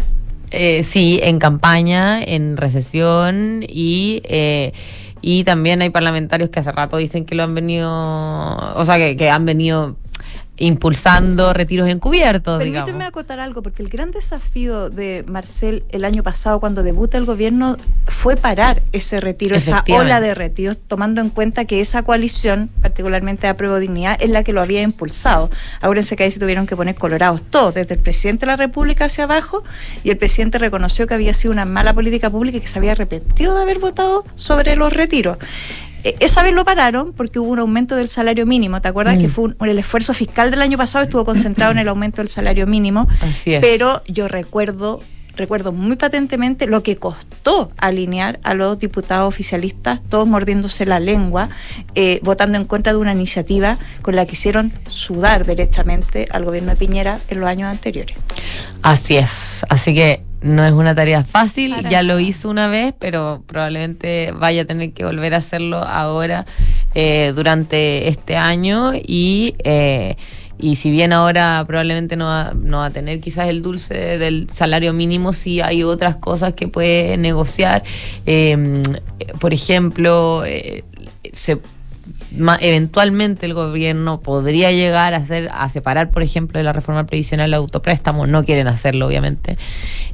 [0.51, 4.71] Eh, sí, en campaña, en recesión y eh,
[5.21, 9.17] y también hay parlamentarios que hace rato dicen que lo han venido, o sea, que,
[9.17, 9.97] que han venido
[10.59, 13.07] impulsando retiros encubiertos, Permíteme digamos.
[13.07, 17.77] acotar algo, porque el gran desafío de Marcel el año pasado, cuando debuta el gobierno,
[18.07, 23.47] fue parar ese retiro, esa ola de retiros, tomando en cuenta que esa coalición, particularmente
[23.47, 25.49] a Prueba Dignidad, es la que lo había impulsado.
[25.81, 29.05] Acuérdense que ahí se tuvieron que poner colorados todos, desde el presidente de la República
[29.05, 29.63] hacia abajo,
[30.03, 32.91] y el presidente reconoció que había sido una mala política pública y que se había
[32.91, 35.37] arrepentido de haber votado sobre los retiros.
[36.03, 38.81] Eh, Esa vez lo pararon porque hubo un aumento del salario mínimo.
[38.81, 39.21] ¿Te acuerdas Mm.
[39.21, 42.29] que fue un- el esfuerzo fiscal del año pasado estuvo concentrado en el aumento del
[42.29, 43.07] salario mínimo?
[43.21, 43.61] Así es.
[43.61, 45.01] Pero yo recuerdo,
[45.35, 51.49] recuerdo muy patentemente lo que costó alinear a los diputados oficialistas, todos mordiéndose la lengua,
[51.95, 56.71] eh, votando en contra de una iniciativa con la que hicieron sudar derechamente al gobierno
[56.71, 58.17] de Piñera en los años anteriores.
[58.81, 62.93] Así es, así que no es una tarea fácil, Para ya lo hizo una vez,
[62.97, 66.45] pero probablemente vaya a tener que volver a hacerlo ahora
[66.95, 69.55] eh, durante este año y...
[69.59, 70.15] eh,
[70.61, 74.49] y si bien ahora probablemente no va, no va a tener quizás el dulce del
[74.49, 77.81] salario mínimo, sí hay otras cosas que puede negociar.
[78.25, 78.83] Eh,
[79.39, 80.83] por ejemplo, eh,
[81.31, 81.59] se
[82.31, 87.47] eventualmente el gobierno podría llegar a hacer a separar por ejemplo de la reforma previsional
[87.47, 89.57] el autopréstamo no quieren hacerlo obviamente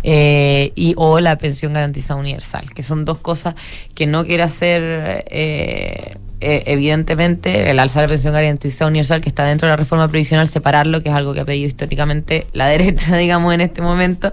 [0.04, 3.56] eh, y o la pensión garantizada universal que son dos cosas
[3.94, 9.46] que no quiere hacer eh, eh, evidentemente el alzar la pensión garantizada universal que está
[9.46, 13.18] dentro de la reforma previsional separarlo que es algo que ha pedido históricamente la derecha
[13.18, 14.32] digamos en este momento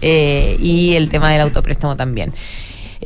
[0.00, 2.32] eh, y el tema del autopréstamo también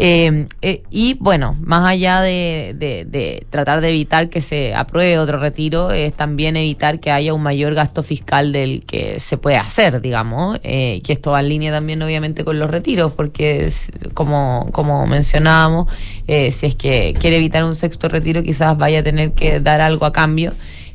[0.01, 5.91] eh, eh, y bueno, más allá de, tratar de evitar que se apruebe otro retiro,
[5.91, 10.61] es también evitar que haya un mayor gasto fiscal del que se puede hacer, digamos,
[10.63, 15.05] eh, que esto va en línea también obviamente con los retiros, porque es- como, como
[15.09, 15.93] mencionábamos,
[16.29, 19.81] eh, si es que quiere evitar un sexto retiro, quizás vaya a tener que dar
[19.81, 20.53] algo a cambio,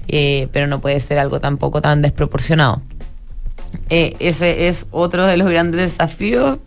[0.08, 2.82] eh, pero no puede ser algo tampoco tan desproporcionado.
[3.89, 6.60] Ese es otro de los grandes desafíos.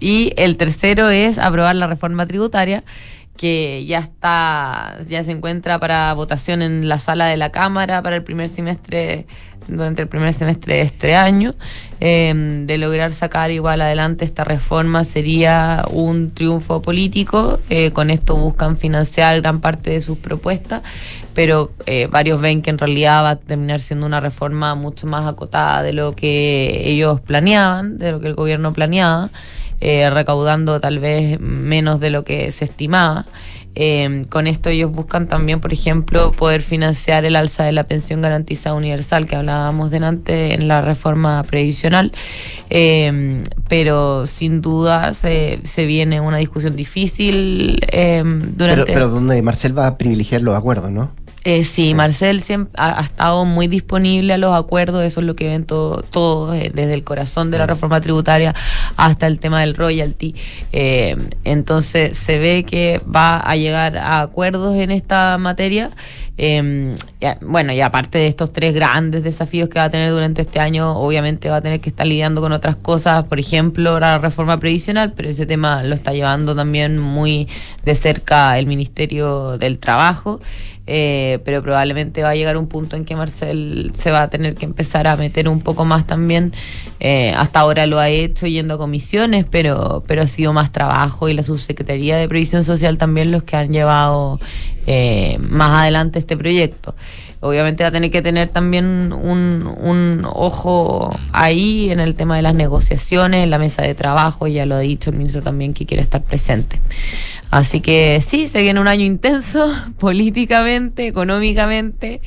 [0.00, 2.84] Y el tercero es aprobar la reforma tributaria,
[3.38, 8.16] que ya está, ya se encuentra para votación en la sala de la Cámara para
[8.16, 9.26] el primer semestre,
[9.68, 11.54] durante el primer semestre de este año.
[12.00, 12.32] Eh,
[12.66, 17.60] de lograr sacar igual adelante esta reforma sería un triunfo político.
[17.70, 20.82] Eh, con esto buscan financiar gran parte de sus propuestas,
[21.32, 25.26] pero eh, varios ven que en realidad va a terminar siendo una reforma mucho más
[25.26, 29.30] acotada de lo que ellos planeaban, de lo que el gobierno planeaba,
[29.80, 33.26] eh, recaudando tal vez menos de lo que se estimaba.
[33.80, 38.20] Eh, con esto ellos buscan también, por ejemplo, poder financiar el alza de la pensión
[38.20, 42.12] garantizada universal que hablábamos delante en la reforma previsional,
[42.70, 48.84] Eh, pero sin duda se, se viene una discusión difícil eh, durante...
[48.84, 51.12] Pero, pero donde Marcel va a privilegiar los acuerdos, ¿no?
[51.50, 55.34] Eh, sí, Marcel siempre ha, ha estado muy disponible a los acuerdos, eso es lo
[55.34, 58.54] que ven todo- todos, eh, desde el corazón de la reforma tributaria
[58.98, 60.34] hasta el tema del royalty.
[60.72, 65.88] Eh, entonces se ve que va a llegar a acuerdos en esta materia.
[66.38, 70.60] Ya- bueno, y aparte de estos tres grandes desafíos que va a tener durante este
[70.60, 74.60] año, obviamente va a tener que estar lidiando con otras cosas, por ejemplo, la reforma
[74.60, 77.48] previsional, pero ese tema lo está llevando también muy
[77.84, 80.40] de cerca el Ministerio del Trabajo.
[80.90, 84.54] Eh, pero probablemente va a llegar un punto en que Marcel se va a tener
[84.54, 86.54] que empezar a meter un poco más también.
[86.98, 91.28] Eh, hasta ahora lo ha hecho yendo a comisiones, pero, pero ha sido más trabajo
[91.28, 94.40] y la Subsecretaría de Previsión Social también los que han llevado
[94.90, 96.94] eh, más adelante este proyecto.
[97.40, 102.42] Obviamente va a tener que tener también un, un ojo ahí en el tema de
[102.42, 105.84] las negociaciones, en la mesa de trabajo, ya lo ha dicho el ministro también que
[105.84, 106.80] quiere estar presente.
[107.50, 112.22] Así que sí, se viene un año intenso políticamente, económicamente.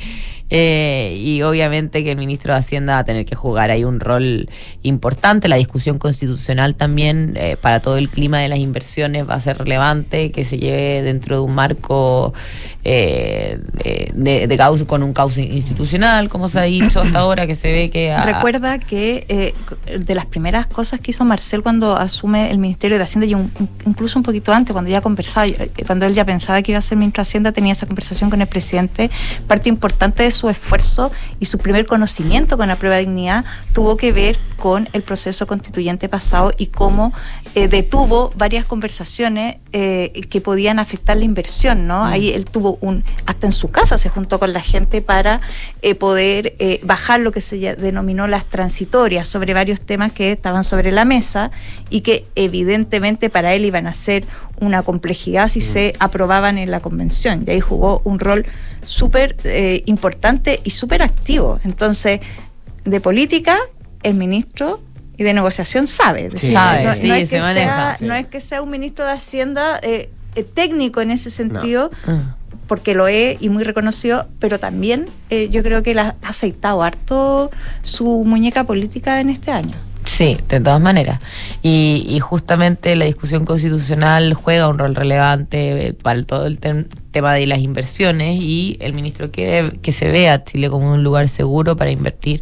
[0.51, 3.99] Eh, y obviamente que el ministro de Hacienda va a tener que jugar ahí un
[3.99, 4.49] rol
[4.83, 5.47] importante.
[5.47, 9.57] La discusión constitucional también eh, para todo el clima de las inversiones va a ser
[9.57, 12.33] relevante, que se lleve dentro de un marco
[12.83, 13.59] eh,
[14.13, 17.71] de, de- cauce- con un cauce institucional, como se ha dicho hasta ahora, que se
[17.71, 18.11] ve que...
[18.11, 19.53] ha- Recuerda que eh,
[19.99, 23.51] de las primeras cosas que hizo Marcel cuando asume el Ministerio de Hacienda, y un-
[23.85, 26.81] incluso un poquito antes, cuando ya conversaba, eh, cuando él ya pensaba que iba a
[26.81, 29.09] ser ministro de Hacienda, tenía esa conversación con el presidente.
[29.47, 33.45] Parte importante de su su esfuerzo y su primer conocimiento con la prueba de dignidad
[33.73, 37.13] tuvo que ver con el proceso constituyente pasado y cómo
[37.53, 42.01] eh, detuvo varias conversaciones eh, que podían afectar la inversión, ¿no?
[42.01, 42.07] Mm.
[42.07, 45.41] Ahí él tuvo un, hasta en su casa se juntó con la gente para
[45.83, 50.91] eh, poder bajar lo que se denominó las transitorias sobre varios temas que estaban sobre
[50.91, 51.51] la mesa
[51.89, 54.25] y que evidentemente para él iban a ser
[54.61, 57.43] una complejidad si se aprobaban en la convención.
[57.45, 58.45] Y ahí jugó un rol
[58.85, 61.59] súper eh, importante y súper activo.
[61.65, 62.21] Entonces,
[62.85, 63.57] de política,
[64.03, 64.81] el ministro
[65.17, 66.29] y de negociación sabe.
[66.29, 67.95] No, sí, no es se que maneja.
[67.97, 71.91] sea, no es que sea un ministro de Hacienda eh, eh, técnico en ese sentido,
[72.07, 72.35] Ah.
[72.67, 76.81] porque lo es y muy reconocido, pero también eh, yo creo que él ha aceitado
[76.83, 77.51] harto
[77.81, 79.75] su muñeca política en este año.
[80.21, 81.19] Sí, de todas maneras.
[81.63, 86.85] Y, y justamente la discusión constitucional juega un rol relevante eh, para todo el tem-
[87.11, 91.27] tema de las inversiones y el ministro quiere que se vea Chile como un lugar
[91.27, 92.41] seguro para invertir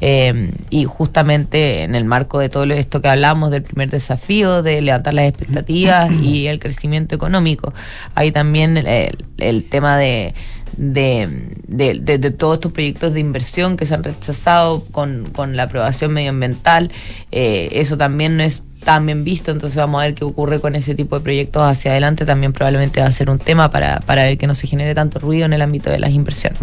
[0.00, 4.82] eh, y justamente en el marco de todo esto que hablamos del primer desafío de
[4.82, 7.72] levantar las expectativas y el crecimiento económico.
[8.14, 10.34] Hay también el tema de
[10.76, 11.28] de,
[11.66, 15.64] de, de- de todos estos proyectos de inversión que se han rechazado con, con la
[15.64, 16.90] aprobación medioambiental.
[17.32, 20.74] Eh, eso también no es tan bien visto, entonces vamos a ver qué ocurre con
[20.74, 22.24] ese tipo de proyectos hacia adelante.
[22.24, 25.18] También probablemente va a ser un tema para, para ver que no se genere tanto
[25.18, 26.60] ruido en el ámbito de las inversiones.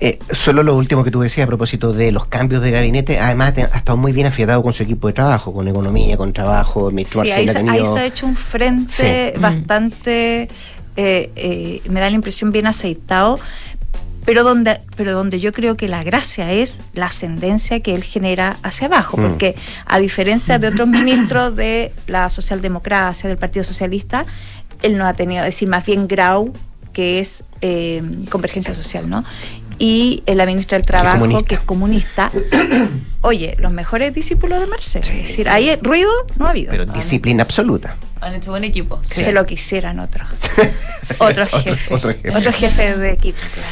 [0.00, 3.54] Eh, solo lo último que tú decías a propósito de los cambios de gabinete, además
[3.54, 6.90] te- ha estado muy bien afiatado con su equipo de trabajo, con economía, con trabajo,
[6.90, 9.40] Sí, ahí, ha se, ahí se ha hecho un frente Sí.
[9.40, 10.48] bastante,
[10.98, 13.38] eh, eh, me da la impresión bien aceitado,
[14.24, 18.56] pero donde, pero donde yo creo que la gracia es la ascendencia que él genera
[18.64, 19.22] hacia abajo, Mm.
[19.22, 19.54] porque
[19.86, 24.26] a diferencia de otros ministros de la socialdemocracia, del Partido Socialista,
[24.82, 26.52] él no ha tenido, es decir, más bien Grau,
[26.92, 29.24] que es eh, convergencia social, ¿no?
[29.78, 31.48] Y la ministra del Trabajo, comunista.
[31.48, 32.30] que es comunista.
[33.20, 35.02] Oye, los mejores discípulos de Marcel.
[35.02, 36.70] es decir, ahí ruido no ha habido.
[36.70, 37.96] pero disciplina absoluta.
[38.20, 39.00] Han hecho buen equipo.
[39.08, 40.28] Que se lo quisieran otros.
[41.18, 41.92] otros Otro- jefes.
[41.92, 42.36] otro jefe.
[42.36, 43.38] Otros jefes de equipo.
[43.54, 43.68] claro.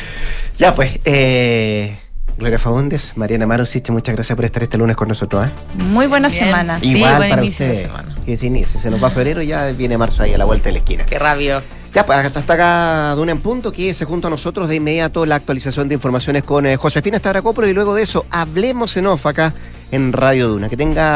[0.58, 1.98] Ya pues, eh,
[2.38, 5.46] Gloria Faúndes, Mariana Marusich, muchas gracias por estar este lunes con nosotros.
[5.46, 5.50] ¿eh?
[5.82, 6.78] Muy buena semana.
[6.82, 7.88] Igual para ustedes.
[8.24, 10.66] Que se inicie, se nos va febrero y ya viene marzo ahí a la vuelta
[10.66, 11.04] de la esquina.
[11.06, 11.62] Qué rabio.
[11.96, 15.36] Ya, pues hasta acá Duna en punto, que se junto a nosotros de inmediato la
[15.36, 19.54] actualización de informaciones con eh, Josefina Stavrakopoulos y luego de eso hablemos en off acá
[19.90, 20.68] en Radio Duna.
[20.68, 21.14] Que tenga